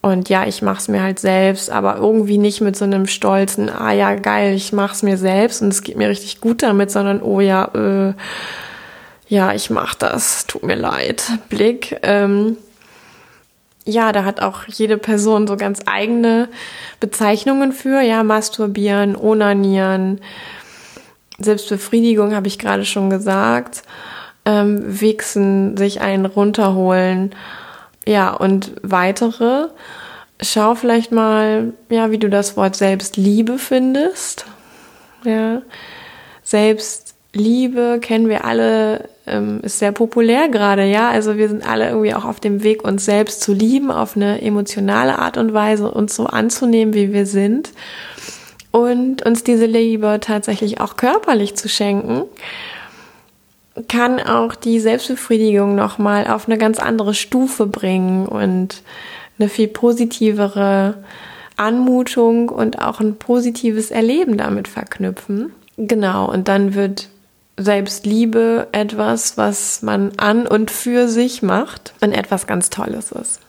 Und 0.00 0.28
ja, 0.28 0.46
ich 0.46 0.62
mach's 0.62 0.88
mir 0.88 1.02
halt 1.02 1.18
selbst, 1.18 1.70
aber 1.70 1.96
irgendwie 1.96 2.38
nicht 2.38 2.60
mit 2.60 2.76
so 2.76 2.84
einem 2.84 3.06
stolzen, 3.06 3.70
ah 3.70 3.92
ja, 3.92 4.14
geil, 4.16 4.54
ich 4.54 4.72
mach's 4.72 5.02
mir 5.02 5.16
selbst 5.16 5.62
und 5.62 5.68
es 5.68 5.82
geht 5.82 5.96
mir 5.96 6.08
richtig 6.08 6.40
gut 6.40 6.62
damit, 6.62 6.90
sondern 6.90 7.22
oh 7.22 7.40
ja, 7.40 7.64
äh, 7.74 8.14
ja, 9.28 9.54
ich 9.54 9.70
mach 9.70 9.94
das, 9.94 10.46
tut 10.46 10.62
mir 10.62 10.76
leid, 10.76 11.24
Blick. 11.48 11.98
Ähm, 12.02 12.56
ja, 13.86 14.12
da 14.12 14.24
hat 14.24 14.40
auch 14.40 14.64
jede 14.66 14.96
Person 14.96 15.46
so 15.46 15.56
ganz 15.56 15.80
eigene 15.86 16.48
Bezeichnungen 17.00 17.72
für. 17.72 18.00
Ja, 18.00 18.22
masturbieren, 18.22 19.16
onanieren, 19.16 20.20
Selbstbefriedigung 21.38 22.34
habe 22.34 22.46
ich 22.48 22.58
gerade 22.58 22.84
schon 22.84 23.10
gesagt. 23.10 23.82
Ähm, 24.46 25.00
wichsen, 25.00 25.76
sich 25.76 26.00
einen 26.00 26.26
runterholen. 26.26 27.34
Ja, 28.06 28.32
und 28.32 28.72
weitere. 28.82 29.68
Schau 30.40 30.74
vielleicht 30.74 31.12
mal, 31.12 31.72
ja, 31.88 32.10
wie 32.10 32.18
du 32.18 32.28
das 32.28 32.56
Wort 32.56 32.76
Selbstliebe 32.76 33.58
findest. 33.58 34.46
Ja, 35.24 35.62
Selbstliebe 36.42 37.98
kennen 38.00 38.28
wir 38.28 38.44
alle 38.44 39.08
ähm, 39.26 39.60
ist 39.62 39.78
sehr 39.78 39.92
populär 39.92 40.48
gerade, 40.48 40.84
ja. 40.84 41.08
Also 41.10 41.36
wir 41.36 41.48
sind 41.48 41.66
alle 41.66 41.88
irgendwie 41.88 42.14
auch 42.14 42.24
auf 42.24 42.40
dem 42.40 42.62
Weg, 42.62 42.84
uns 42.84 43.04
selbst 43.04 43.40
zu 43.40 43.52
lieben, 43.52 43.90
auf 43.90 44.16
eine 44.16 44.42
emotionale 44.42 45.18
Art 45.18 45.36
und 45.38 45.52
Weise, 45.52 45.90
uns 45.90 46.14
so 46.14 46.26
anzunehmen, 46.26 46.94
wie 46.94 47.12
wir 47.12 47.26
sind. 47.26 47.70
Und 48.70 49.24
uns 49.24 49.44
diese 49.44 49.66
Liebe 49.66 50.18
tatsächlich 50.20 50.80
auch 50.80 50.96
körperlich 50.96 51.54
zu 51.54 51.68
schenken, 51.68 52.24
kann 53.88 54.20
auch 54.20 54.54
die 54.54 54.80
Selbstbefriedigung 54.80 55.74
nochmal 55.74 56.26
auf 56.26 56.48
eine 56.48 56.58
ganz 56.58 56.78
andere 56.78 57.14
Stufe 57.14 57.66
bringen 57.66 58.26
und 58.26 58.82
eine 59.38 59.48
viel 59.48 59.68
positivere 59.68 61.02
Anmutung 61.56 62.48
und 62.48 62.80
auch 62.80 63.00
ein 63.00 63.16
positives 63.16 63.90
Erleben 63.90 64.36
damit 64.36 64.68
verknüpfen. 64.68 65.52
Genau, 65.76 66.30
und 66.30 66.48
dann 66.48 66.74
wird 66.74 67.08
Selbstliebe 67.56 68.68
etwas, 68.72 69.36
was 69.38 69.82
man 69.82 70.12
an 70.16 70.46
und 70.46 70.70
für 70.70 71.08
sich 71.08 71.42
macht 71.42 71.94
und 72.00 72.12
etwas 72.12 72.46
ganz 72.46 72.70
Tolles 72.70 73.12
ist. 73.12 73.40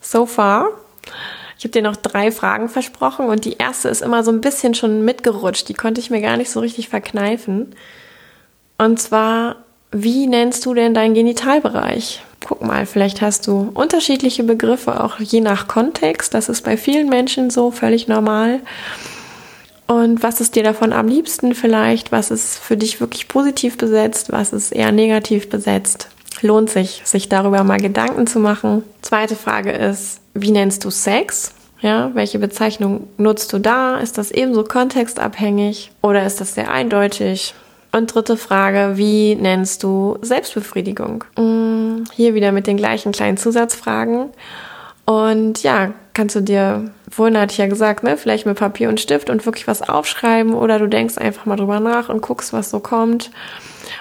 So 0.00 0.24
far. 0.24 0.68
Ich 1.58 1.64
habe 1.64 1.72
dir 1.72 1.82
noch 1.82 1.96
drei 1.96 2.30
Fragen 2.30 2.68
versprochen 2.68 3.26
und 3.26 3.44
die 3.44 3.56
erste 3.56 3.88
ist 3.88 4.02
immer 4.02 4.22
so 4.22 4.30
ein 4.30 4.40
bisschen 4.40 4.74
schon 4.74 5.04
mitgerutscht. 5.04 5.68
Die 5.68 5.74
konnte 5.74 6.00
ich 6.00 6.10
mir 6.10 6.20
gar 6.20 6.36
nicht 6.36 6.50
so 6.50 6.60
richtig 6.60 6.88
verkneifen. 6.88 7.74
Und 8.78 9.00
zwar, 9.00 9.56
wie 9.90 10.26
nennst 10.26 10.64
du 10.66 10.74
denn 10.74 10.94
deinen 10.94 11.14
Genitalbereich? 11.14 12.22
Guck 12.46 12.62
mal, 12.62 12.86
vielleicht 12.86 13.22
hast 13.22 13.48
du 13.48 13.72
unterschiedliche 13.74 14.44
Begriffe, 14.44 15.02
auch 15.02 15.18
je 15.18 15.40
nach 15.40 15.66
Kontext. 15.66 16.32
Das 16.32 16.48
ist 16.48 16.62
bei 16.62 16.76
vielen 16.76 17.08
Menschen 17.08 17.50
so 17.50 17.72
völlig 17.72 18.06
normal. 18.06 18.60
Und 19.88 20.22
was 20.22 20.40
ist 20.40 20.54
dir 20.54 20.62
davon 20.62 20.92
am 20.92 21.08
liebsten 21.08 21.56
vielleicht? 21.56 22.12
Was 22.12 22.30
ist 22.30 22.56
für 22.56 22.76
dich 22.76 23.00
wirklich 23.00 23.26
positiv 23.26 23.76
besetzt? 23.76 24.30
Was 24.30 24.52
ist 24.52 24.70
eher 24.70 24.92
negativ 24.92 25.50
besetzt? 25.50 26.08
Lohnt 26.40 26.70
sich, 26.70 27.02
sich 27.02 27.28
darüber 27.28 27.64
mal 27.64 27.80
Gedanken 27.80 28.28
zu 28.28 28.38
machen. 28.38 28.84
Zweite 29.02 29.34
Frage 29.34 29.72
ist, 29.72 30.20
wie 30.32 30.52
nennst 30.52 30.84
du 30.84 30.90
Sex? 30.90 31.52
Ja, 31.80 32.12
welche 32.14 32.38
Bezeichnung 32.38 33.08
nutzt 33.16 33.52
du 33.54 33.58
da? 33.58 33.98
Ist 33.98 34.18
das 34.18 34.30
ebenso 34.30 34.62
kontextabhängig 34.62 35.90
oder 36.00 36.24
ist 36.24 36.40
das 36.40 36.54
sehr 36.54 36.70
eindeutig? 36.70 37.54
Und 37.96 38.14
dritte 38.14 38.36
Frage, 38.36 38.98
wie 38.98 39.36
nennst 39.36 39.82
du 39.82 40.18
Selbstbefriedigung? 40.20 41.24
Mm, 41.38 42.04
hier 42.12 42.34
wieder 42.34 42.52
mit 42.52 42.66
den 42.66 42.76
gleichen 42.76 43.10
kleinen 43.10 43.38
Zusatzfragen. 43.38 44.28
Und 45.06 45.62
ja, 45.62 45.94
kannst 46.12 46.36
du 46.36 46.42
dir, 46.42 46.90
vorhin 47.10 47.38
hatte 47.38 47.52
ich 47.52 47.58
ja 47.58 47.68
gesagt, 47.68 48.02
ne, 48.02 48.18
vielleicht 48.18 48.44
mit 48.44 48.58
Papier 48.58 48.90
und 48.90 49.00
Stift 49.00 49.30
und 49.30 49.46
wirklich 49.46 49.66
was 49.66 49.80
aufschreiben 49.80 50.52
oder 50.52 50.78
du 50.78 50.88
denkst 50.88 51.16
einfach 51.16 51.46
mal 51.46 51.56
drüber 51.56 51.80
nach 51.80 52.10
und 52.10 52.20
guckst, 52.20 52.52
was 52.52 52.68
so 52.68 52.80
kommt. 52.80 53.30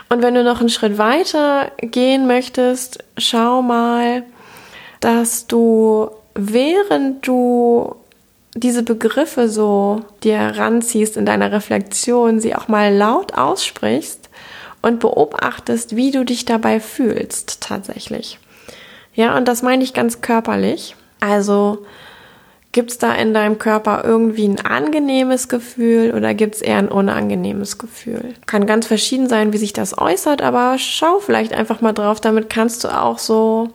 Und 0.10 0.22
wenn 0.22 0.34
du 0.34 0.44
noch 0.44 0.60
einen 0.60 0.68
Schritt 0.68 0.98
weiter 0.98 1.72
gehen 1.78 2.28
möchtest, 2.28 3.02
schau 3.18 3.62
mal, 3.62 4.24
dass 5.00 5.48
du, 5.48 6.10
während 6.34 7.26
du 7.26 7.96
diese 8.56 8.84
Begriffe 8.84 9.50
so 9.50 10.02
dir 10.24 10.40
ranziehst 10.40 11.18
in 11.18 11.26
deiner 11.26 11.52
Reflexion, 11.52 12.40
sie 12.40 12.56
auch 12.56 12.68
mal 12.68 12.94
laut 12.94 13.38
aussprichst 13.38 14.30
und 14.82 15.00
beobachtest, 15.00 15.96
wie 15.96 16.12
du 16.12 16.26
dich 16.26 16.46
dabei 16.46 16.80
fühlst 16.80 17.62
tatsächlich. 17.62 18.40
Ja, 19.14 19.38
und 19.38 19.48
das 19.48 19.62
meine 19.62 19.84
ich 19.84 19.94
ganz 19.94 20.22
körperlich. 20.22 20.96
Also 21.20 21.86
Gibt 22.76 22.92
es 22.92 22.98
da 22.98 23.14
in 23.14 23.34
deinem 23.34 23.58
Körper 23.58 24.04
irgendwie 24.04 24.46
ein 24.46 24.66
angenehmes 24.66 25.48
Gefühl 25.48 26.14
oder 26.14 26.34
gibt 26.34 26.56
es 26.56 26.62
eher 26.62 26.76
ein 26.80 26.90
unangenehmes 26.90 27.78
Gefühl? 27.78 28.34
Kann 28.48 28.66
ganz 28.66 28.86
verschieden 28.86 29.30
sein, 29.30 29.54
wie 29.54 29.58
sich 29.58 29.72
das 29.72 29.98
äußert, 29.98 30.42
aber 30.42 30.76
schau 30.78 31.20
vielleicht 31.20 31.54
einfach 31.54 31.80
mal 31.80 31.94
drauf. 31.94 32.20
Damit 32.20 32.50
kannst 32.50 32.84
du 32.84 32.90
auch 32.90 33.18
so 33.18 33.70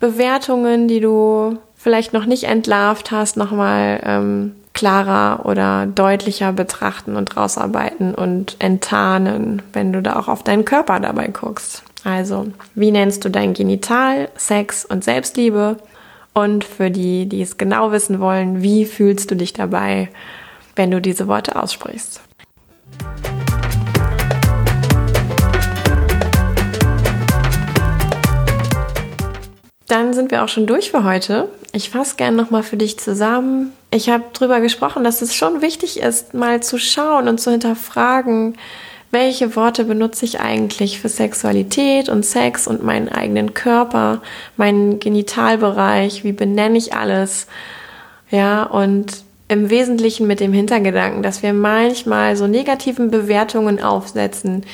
Bewertungen, 0.00 0.88
die 0.88 1.00
du 1.00 1.58
vielleicht 1.78 2.12
noch 2.12 2.26
nicht 2.26 2.44
entlarvt 2.44 3.10
hast, 3.12 3.36
nochmal 3.36 4.00
ähm, 4.04 4.54
klarer 4.74 5.46
oder 5.46 5.86
deutlicher 5.86 6.52
betrachten 6.52 7.16
und 7.16 7.36
rausarbeiten 7.36 8.14
und 8.14 8.56
enttarnen, 8.58 9.62
wenn 9.72 9.92
du 9.92 10.02
da 10.02 10.16
auch 10.16 10.28
auf 10.28 10.42
deinen 10.42 10.64
Körper 10.64 11.00
dabei 11.00 11.28
guckst. 11.28 11.84
Also, 12.04 12.48
wie 12.74 12.90
nennst 12.90 13.24
du 13.24 13.30
dein 13.30 13.54
Genital, 13.54 14.28
Sex 14.36 14.84
und 14.84 15.04
Selbstliebe? 15.04 15.78
Und 16.34 16.64
für 16.64 16.90
die, 16.90 17.26
die 17.26 17.42
es 17.42 17.56
genau 17.56 17.90
wissen 17.90 18.20
wollen, 18.20 18.62
wie 18.62 18.84
fühlst 18.84 19.30
du 19.30 19.34
dich 19.34 19.52
dabei, 19.52 20.08
wenn 20.76 20.90
du 20.90 21.00
diese 21.00 21.26
Worte 21.26 21.60
aussprichst? 21.60 22.20
Dann 29.88 30.12
sind 30.12 30.30
wir 30.30 30.44
auch 30.44 30.48
schon 30.48 30.66
durch 30.66 30.90
für 30.90 31.02
heute. 31.02 31.48
Ich 31.78 31.90
fasse 31.90 32.16
gerne 32.16 32.36
nochmal 32.36 32.64
für 32.64 32.76
dich 32.76 32.98
zusammen. 32.98 33.72
Ich 33.92 34.08
habe 34.08 34.24
darüber 34.32 34.58
gesprochen, 34.58 35.04
dass 35.04 35.22
es 35.22 35.32
schon 35.32 35.62
wichtig 35.62 36.00
ist, 36.00 36.34
mal 36.34 36.60
zu 36.60 36.76
schauen 36.76 37.28
und 37.28 37.40
zu 37.40 37.52
hinterfragen, 37.52 38.56
welche 39.12 39.54
Worte 39.54 39.84
benutze 39.84 40.24
ich 40.24 40.40
eigentlich 40.40 40.98
für 40.98 41.08
Sexualität 41.08 42.08
und 42.08 42.26
Sex 42.26 42.66
und 42.66 42.82
meinen 42.82 43.08
eigenen 43.08 43.54
Körper, 43.54 44.22
meinen 44.56 44.98
Genitalbereich, 44.98 46.24
wie 46.24 46.32
benenne 46.32 46.76
ich 46.76 46.94
alles. 46.94 47.46
Ja, 48.28 48.64
und 48.64 49.22
im 49.46 49.70
Wesentlichen 49.70 50.26
mit 50.26 50.40
dem 50.40 50.52
Hintergedanken, 50.52 51.22
dass 51.22 51.44
wir 51.44 51.52
manchmal 51.52 52.34
so 52.34 52.48
negativen 52.48 53.12
Bewertungen 53.12 53.80
aufsetzen, 53.80 54.64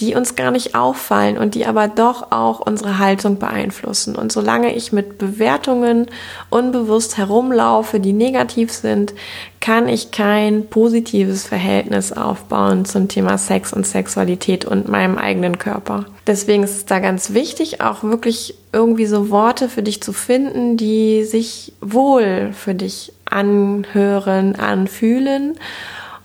die 0.00 0.14
uns 0.14 0.34
gar 0.34 0.50
nicht 0.50 0.74
auffallen 0.74 1.36
und 1.36 1.54
die 1.54 1.66
aber 1.66 1.86
doch 1.86 2.32
auch 2.32 2.60
unsere 2.60 2.98
Haltung 2.98 3.38
beeinflussen. 3.38 4.16
Und 4.16 4.32
solange 4.32 4.74
ich 4.74 4.92
mit 4.92 5.18
Bewertungen 5.18 6.06
unbewusst 6.48 7.18
herumlaufe, 7.18 8.00
die 8.00 8.14
negativ 8.14 8.72
sind, 8.72 9.14
kann 9.60 9.88
ich 9.88 10.10
kein 10.10 10.66
positives 10.68 11.46
Verhältnis 11.46 12.12
aufbauen 12.12 12.86
zum 12.86 13.08
Thema 13.08 13.36
Sex 13.36 13.74
und 13.74 13.86
Sexualität 13.86 14.64
und 14.64 14.88
meinem 14.88 15.18
eigenen 15.18 15.58
Körper. 15.58 16.06
Deswegen 16.26 16.62
ist 16.62 16.76
es 16.76 16.86
da 16.86 16.98
ganz 16.98 17.34
wichtig, 17.34 17.82
auch 17.82 18.02
wirklich 18.02 18.54
irgendwie 18.72 19.06
so 19.06 19.30
Worte 19.30 19.68
für 19.68 19.82
dich 19.82 20.02
zu 20.02 20.14
finden, 20.14 20.78
die 20.78 21.24
sich 21.24 21.74
wohl 21.82 22.52
für 22.54 22.74
dich 22.74 23.12
anhören, 23.26 24.56
anfühlen 24.56 25.58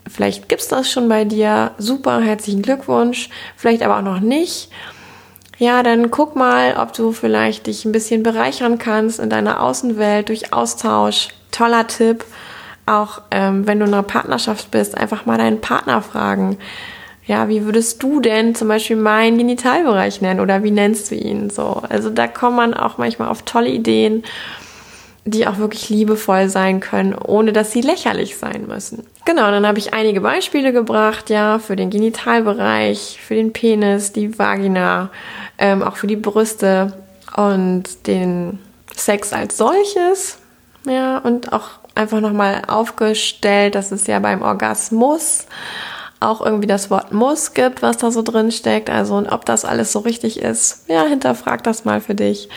Vielleicht 0.08 0.48
gibt's 0.48 0.68
das 0.68 0.90
schon 0.90 1.08
bei 1.08 1.24
dir. 1.24 1.72
Super, 1.78 2.20
herzlichen 2.20 2.62
Glückwunsch. 2.62 3.28
Vielleicht 3.56 3.82
aber 3.82 3.98
auch 3.98 4.02
noch 4.02 4.20
nicht. 4.20 4.70
Ja, 5.58 5.82
dann 5.82 6.10
guck 6.10 6.36
mal, 6.36 6.76
ob 6.76 6.92
du 6.92 7.12
vielleicht 7.12 7.66
dich 7.66 7.84
ein 7.84 7.92
bisschen 7.92 8.22
bereichern 8.22 8.78
kannst 8.78 9.18
in 9.18 9.30
deiner 9.30 9.62
Außenwelt 9.62 10.28
durch 10.28 10.52
Austausch. 10.52 11.28
Toller 11.50 11.86
Tipp. 11.86 12.24
Auch 12.84 13.22
ähm, 13.30 13.66
wenn 13.66 13.80
du 13.80 13.86
in 13.86 13.94
einer 13.94 14.02
Partnerschaft 14.02 14.70
bist, 14.70 14.96
einfach 14.96 15.26
mal 15.26 15.38
deinen 15.38 15.60
Partner 15.60 16.02
fragen. 16.02 16.58
Ja, 17.26 17.48
wie 17.48 17.64
würdest 17.64 18.00
du 18.02 18.20
denn 18.20 18.54
zum 18.54 18.68
Beispiel 18.68 18.94
meinen 18.94 19.38
Genitalbereich 19.38 20.20
nennen 20.20 20.38
oder 20.38 20.62
wie 20.62 20.70
nennst 20.70 21.10
du 21.10 21.16
ihn 21.16 21.50
so? 21.50 21.82
Also 21.88 22.10
da 22.10 22.28
kommt 22.28 22.56
man 22.56 22.72
auch 22.72 22.98
manchmal 22.98 23.28
auf 23.28 23.42
tolle 23.42 23.70
Ideen 23.70 24.22
die 25.26 25.46
auch 25.46 25.58
wirklich 25.58 25.90
liebevoll 25.90 26.48
sein 26.48 26.78
können, 26.78 27.14
ohne 27.14 27.52
dass 27.52 27.72
sie 27.72 27.80
lächerlich 27.80 28.36
sein 28.36 28.66
müssen. 28.68 29.04
Genau, 29.24 29.50
dann 29.50 29.66
habe 29.66 29.78
ich 29.78 29.92
einige 29.92 30.20
Beispiele 30.20 30.72
gebracht, 30.72 31.30
ja, 31.30 31.58
für 31.58 31.74
den 31.74 31.90
Genitalbereich, 31.90 33.18
für 33.20 33.34
den 33.34 33.52
Penis, 33.52 34.12
die 34.12 34.38
Vagina, 34.38 35.10
ähm, 35.58 35.82
auch 35.82 35.96
für 35.96 36.06
die 36.06 36.16
Brüste 36.16 36.92
und 37.36 38.06
den 38.06 38.60
Sex 38.94 39.32
als 39.32 39.56
solches, 39.56 40.38
ja, 40.86 41.18
und 41.18 41.52
auch 41.52 41.70
einfach 41.96 42.20
nochmal 42.20 42.62
aufgestellt, 42.68 43.74
dass 43.74 43.90
es 43.90 44.06
ja 44.06 44.20
beim 44.20 44.42
Orgasmus 44.42 45.46
auch 46.20 46.40
irgendwie 46.40 46.68
das 46.68 46.88
Wort 46.90 47.12
muss 47.12 47.52
gibt, 47.52 47.82
was 47.82 47.98
da 47.98 48.12
so 48.12 48.22
drin 48.22 48.52
steckt. 48.52 48.90
Also, 48.90 49.16
und 49.16 49.26
ob 49.26 49.44
das 49.44 49.64
alles 49.64 49.92
so 49.92 49.98
richtig 49.98 50.40
ist, 50.40 50.88
ja, 50.88 51.04
hinterfrag 51.04 51.64
das 51.64 51.84
mal 51.84 52.00
für 52.00 52.14
dich. 52.14 52.48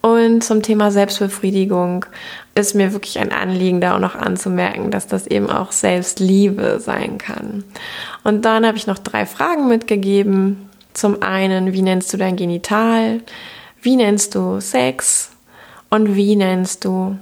Und 0.00 0.44
zum 0.44 0.62
Thema 0.62 0.90
Selbstbefriedigung 0.90 2.06
ist 2.54 2.74
mir 2.74 2.92
wirklich 2.92 3.18
ein 3.18 3.32
Anliegen, 3.32 3.80
da 3.80 3.96
auch 3.96 4.00
noch 4.00 4.14
anzumerken, 4.14 4.90
dass 4.90 5.06
das 5.06 5.26
eben 5.26 5.50
auch 5.50 5.72
Selbstliebe 5.72 6.78
sein 6.80 7.18
kann. 7.18 7.64
Und 8.24 8.44
dann 8.44 8.64
habe 8.66 8.76
ich 8.76 8.86
noch 8.86 8.98
drei 8.98 9.26
Fragen 9.26 9.68
mitgegeben. 9.68 10.68
Zum 10.94 11.22
einen, 11.22 11.72
wie 11.72 11.82
nennst 11.82 12.12
du 12.12 12.16
dein 12.16 12.36
Genital? 12.36 13.20
Wie 13.82 13.96
nennst 13.96 14.34
du 14.34 14.60
Sex? 14.60 15.30
Und 15.90 16.14
wie 16.14 16.36
nennst 16.36 16.84
du 16.84 17.16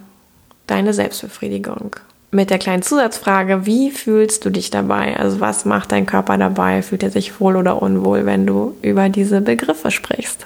deine 0.67 0.93
Selbstbefriedigung? 0.93 1.97
Mit 2.31 2.51
der 2.51 2.59
kleinen 2.59 2.83
Zusatzfrage, 2.83 3.65
wie 3.65 3.91
fühlst 3.91 4.45
du 4.45 4.51
dich 4.51 4.71
dabei? 4.71 5.17
Also 5.17 5.41
was 5.41 5.65
macht 5.65 5.93
dein 5.93 6.07
Körper 6.07 6.37
dabei? 6.37 6.83
Fühlt 6.83 7.03
er 7.03 7.11
sich 7.11 7.41
wohl 7.41 7.57
oder 7.57 7.81
unwohl, 7.81 8.27
wenn 8.27 8.47
du 8.47 8.77
über 8.83 9.09
diese 9.09 9.41
Begriffe 9.41 9.91
sprichst? 9.91 10.45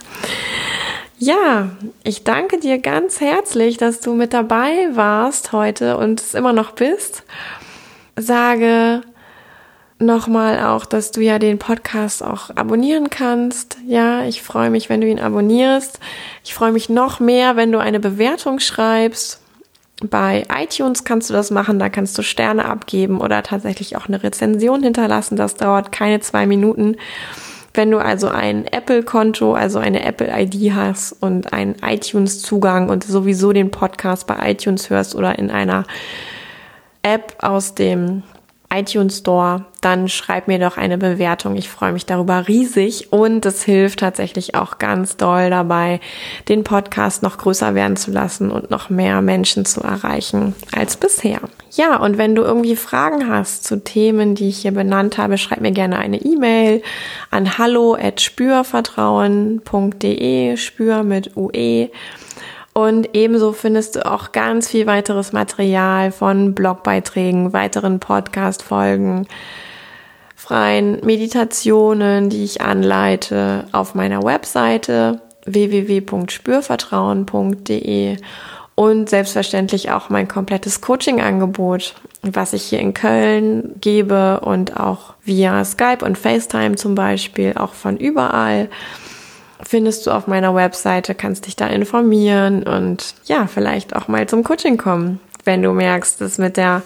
Ja, 1.22 1.68
ich 2.02 2.24
danke 2.24 2.58
dir 2.58 2.78
ganz 2.78 3.20
herzlich, 3.20 3.76
dass 3.76 4.00
du 4.00 4.14
mit 4.14 4.32
dabei 4.32 4.88
warst 4.92 5.52
heute 5.52 5.98
und 5.98 6.18
es 6.18 6.32
immer 6.32 6.54
noch 6.54 6.70
bist. 6.70 7.24
Sage 8.16 9.02
nochmal 9.98 10.64
auch, 10.64 10.86
dass 10.86 11.10
du 11.10 11.20
ja 11.20 11.38
den 11.38 11.58
Podcast 11.58 12.24
auch 12.24 12.48
abonnieren 12.56 13.10
kannst. 13.10 13.76
Ja, 13.86 14.24
ich 14.24 14.40
freue 14.40 14.70
mich, 14.70 14.88
wenn 14.88 15.02
du 15.02 15.08
ihn 15.08 15.20
abonnierst. 15.20 16.00
Ich 16.42 16.54
freue 16.54 16.72
mich 16.72 16.88
noch 16.88 17.20
mehr, 17.20 17.54
wenn 17.54 17.70
du 17.70 17.80
eine 17.80 18.00
Bewertung 18.00 18.58
schreibst. 18.58 19.42
Bei 20.02 20.46
iTunes 20.48 21.04
kannst 21.04 21.28
du 21.28 21.34
das 21.34 21.50
machen, 21.50 21.78
da 21.78 21.90
kannst 21.90 22.16
du 22.16 22.22
Sterne 22.22 22.64
abgeben 22.64 23.20
oder 23.20 23.42
tatsächlich 23.42 23.94
auch 23.98 24.08
eine 24.08 24.22
Rezension 24.22 24.82
hinterlassen. 24.82 25.36
Das 25.36 25.54
dauert 25.54 25.92
keine 25.92 26.20
zwei 26.20 26.46
Minuten. 26.46 26.96
Wenn 27.72 27.90
du 27.90 27.98
also 27.98 28.28
ein 28.28 28.66
Apple-Konto, 28.66 29.54
also 29.54 29.78
eine 29.78 30.04
Apple-ID 30.04 30.74
hast 30.74 31.12
und 31.12 31.52
einen 31.52 31.76
iTunes-Zugang 31.82 32.88
und 32.88 33.04
sowieso 33.04 33.52
den 33.52 33.70
Podcast 33.70 34.26
bei 34.26 34.50
iTunes 34.50 34.90
hörst 34.90 35.14
oder 35.14 35.38
in 35.38 35.50
einer 35.50 35.84
App 37.02 37.36
aus 37.38 37.74
dem 37.74 38.24
iTunes 38.72 39.18
Store, 39.18 39.64
dann 39.80 40.08
schreib 40.08 40.46
mir 40.46 40.58
doch 40.58 40.76
eine 40.76 40.98
Bewertung. 40.98 41.56
Ich 41.56 41.68
freue 41.68 41.92
mich 41.92 42.06
darüber 42.06 42.46
riesig 42.46 43.12
und 43.12 43.44
es 43.44 43.64
hilft 43.64 43.98
tatsächlich 44.00 44.54
auch 44.54 44.78
ganz 44.78 45.16
doll 45.16 45.50
dabei, 45.50 46.00
den 46.48 46.62
Podcast 46.64 47.22
noch 47.22 47.38
größer 47.38 47.74
werden 47.74 47.96
zu 47.96 48.12
lassen 48.12 48.50
und 48.50 48.70
noch 48.70 48.90
mehr 48.90 49.22
Menschen 49.22 49.64
zu 49.64 49.80
erreichen 49.80 50.54
als 50.72 50.96
bisher. 50.96 51.40
Ja, 51.72 51.96
und 51.96 52.18
wenn 52.18 52.34
du 52.34 52.42
irgendwie 52.42 52.76
Fragen 52.76 53.28
hast 53.28 53.64
zu 53.64 53.82
Themen, 53.82 54.34
die 54.34 54.48
ich 54.48 54.58
hier 54.58 54.72
benannt 54.72 55.16
habe, 55.18 55.38
schreib 55.38 55.60
mir 55.60 55.72
gerne 55.72 55.98
eine 55.98 56.20
E-Mail 56.20 56.82
an 57.30 57.58
hallo@spürvertrauen.de, 57.58 60.56
spür 60.56 61.02
mit 61.02 61.36
UE. 61.36 61.90
Und 62.80 63.10
ebenso 63.12 63.52
findest 63.52 63.96
du 63.96 64.10
auch 64.10 64.32
ganz 64.32 64.68
viel 64.68 64.86
weiteres 64.86 65.34
Material 65.34 66.12
von 66.12 66.54
Blogbeiträgen, 66.54 67.52
weiteren 67.52 68.00
Podcast-Folgen, 68.00 69.26
freien 70.34 71.04
Meditationen, 71.04 72.30
die 72.30 72.42
ich 72.42 72.62
anleite 72.62 73.66
auf 73.72 73.94
meiner 73.94 74.22
Webseite 74.22 75.20
www.spürvertrauen.de 75.44 78.16
und 78.76 79.10
selbstverständlich 79.10 79.90
auch 79.90 80.08
mein 80.08 80.26
komplettes 80.26 80.80
Coaching-Angebot, 80.80 81.96
was 82.22 82.54
ich 82.54 82.62
hier 82.62 82.80
in 82.80 82.94
Köln 82.94 83.74
gebe 83.82 84.40
und 84.40 84.80
auch 84.80 85.12
via 85.22 85.66
Skype 85.66 86.02
und 86.02 86.16
FaceTime 86.16 86.76
zum 86.76 86.94
Beispiel, 86.94 87.52
auch 87.58 87.74
von 87.74 87.98
überall 87.98 88.70
findest 89.62 90.06
du 90.06 90.10
auf 90.10 90.26
meiner 90.26 90.54
Webseite, 90.54 91.14
kannst 91.14 91.46
dich 91.46 91.56
da 91.56 91.66
informieren 91.66 92.62
und 92.62 93.14
ja, 93.24 93.46
vielleicht 93.46 93.94
auch 93.94 94.08
mal 94.08 94.28
zum 94.28 94.44
Coaching 94.44 94.76
kommen, 94.76 95.20
wenn 95.44 95.62
du 95.62 95.72
merkst, 95.72 96.20
dass 96.20 96.38
mit 96.38 96.56
der 96.56 96.82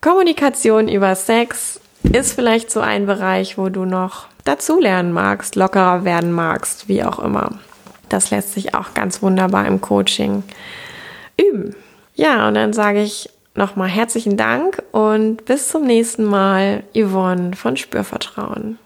Kommunikation 0.00 0.88
über 0.88 1.14
Sex 1.14 1.80
ist 2.12 2.32
vielleicht 2.32 2.70
so 2.70 2.80
ein 2.80 3.06
Bereich, 3.06 3.58
wo 3.58 3.68
du 3.68 3.84
noch 3.84 4.26
dazulernen 4.44 5.12
magst, 5.12 5.56
lockerer 5.56 6.04
werden 6.04 6.32
magst, 6.32 6.88
wie 6.88 7.02
auch 7.02 7.18
immer. 7.18 7.58
Das 8.08 8.30
lässt 8.30 8.52
sich 8.54 8.74
auch 8.74 8.94
ganz 8.94 9.22
wunderbar 9.22 9.66
im 9.66 9.80
Coaching 9.80 10.44
üben. 11.36 11.74
Ja, 12.14 12.46
und 12.46 12.54
dann 12.54 12.72
sage 12.72 13.02
ich 13.02 13.28
nochmal 13.54 13.88
herzlichen 13.88 14.36
Dank 14.36 14.82
und 14.92 15.44
bis 15.44 15.68
zum 15.68 15.84
nächsten 15.84 16.24
Mal, 16.24 16.84
Yvonne 16.94 17.56
von 17.56 17.76
Spürvertrauen. 17.76 18.78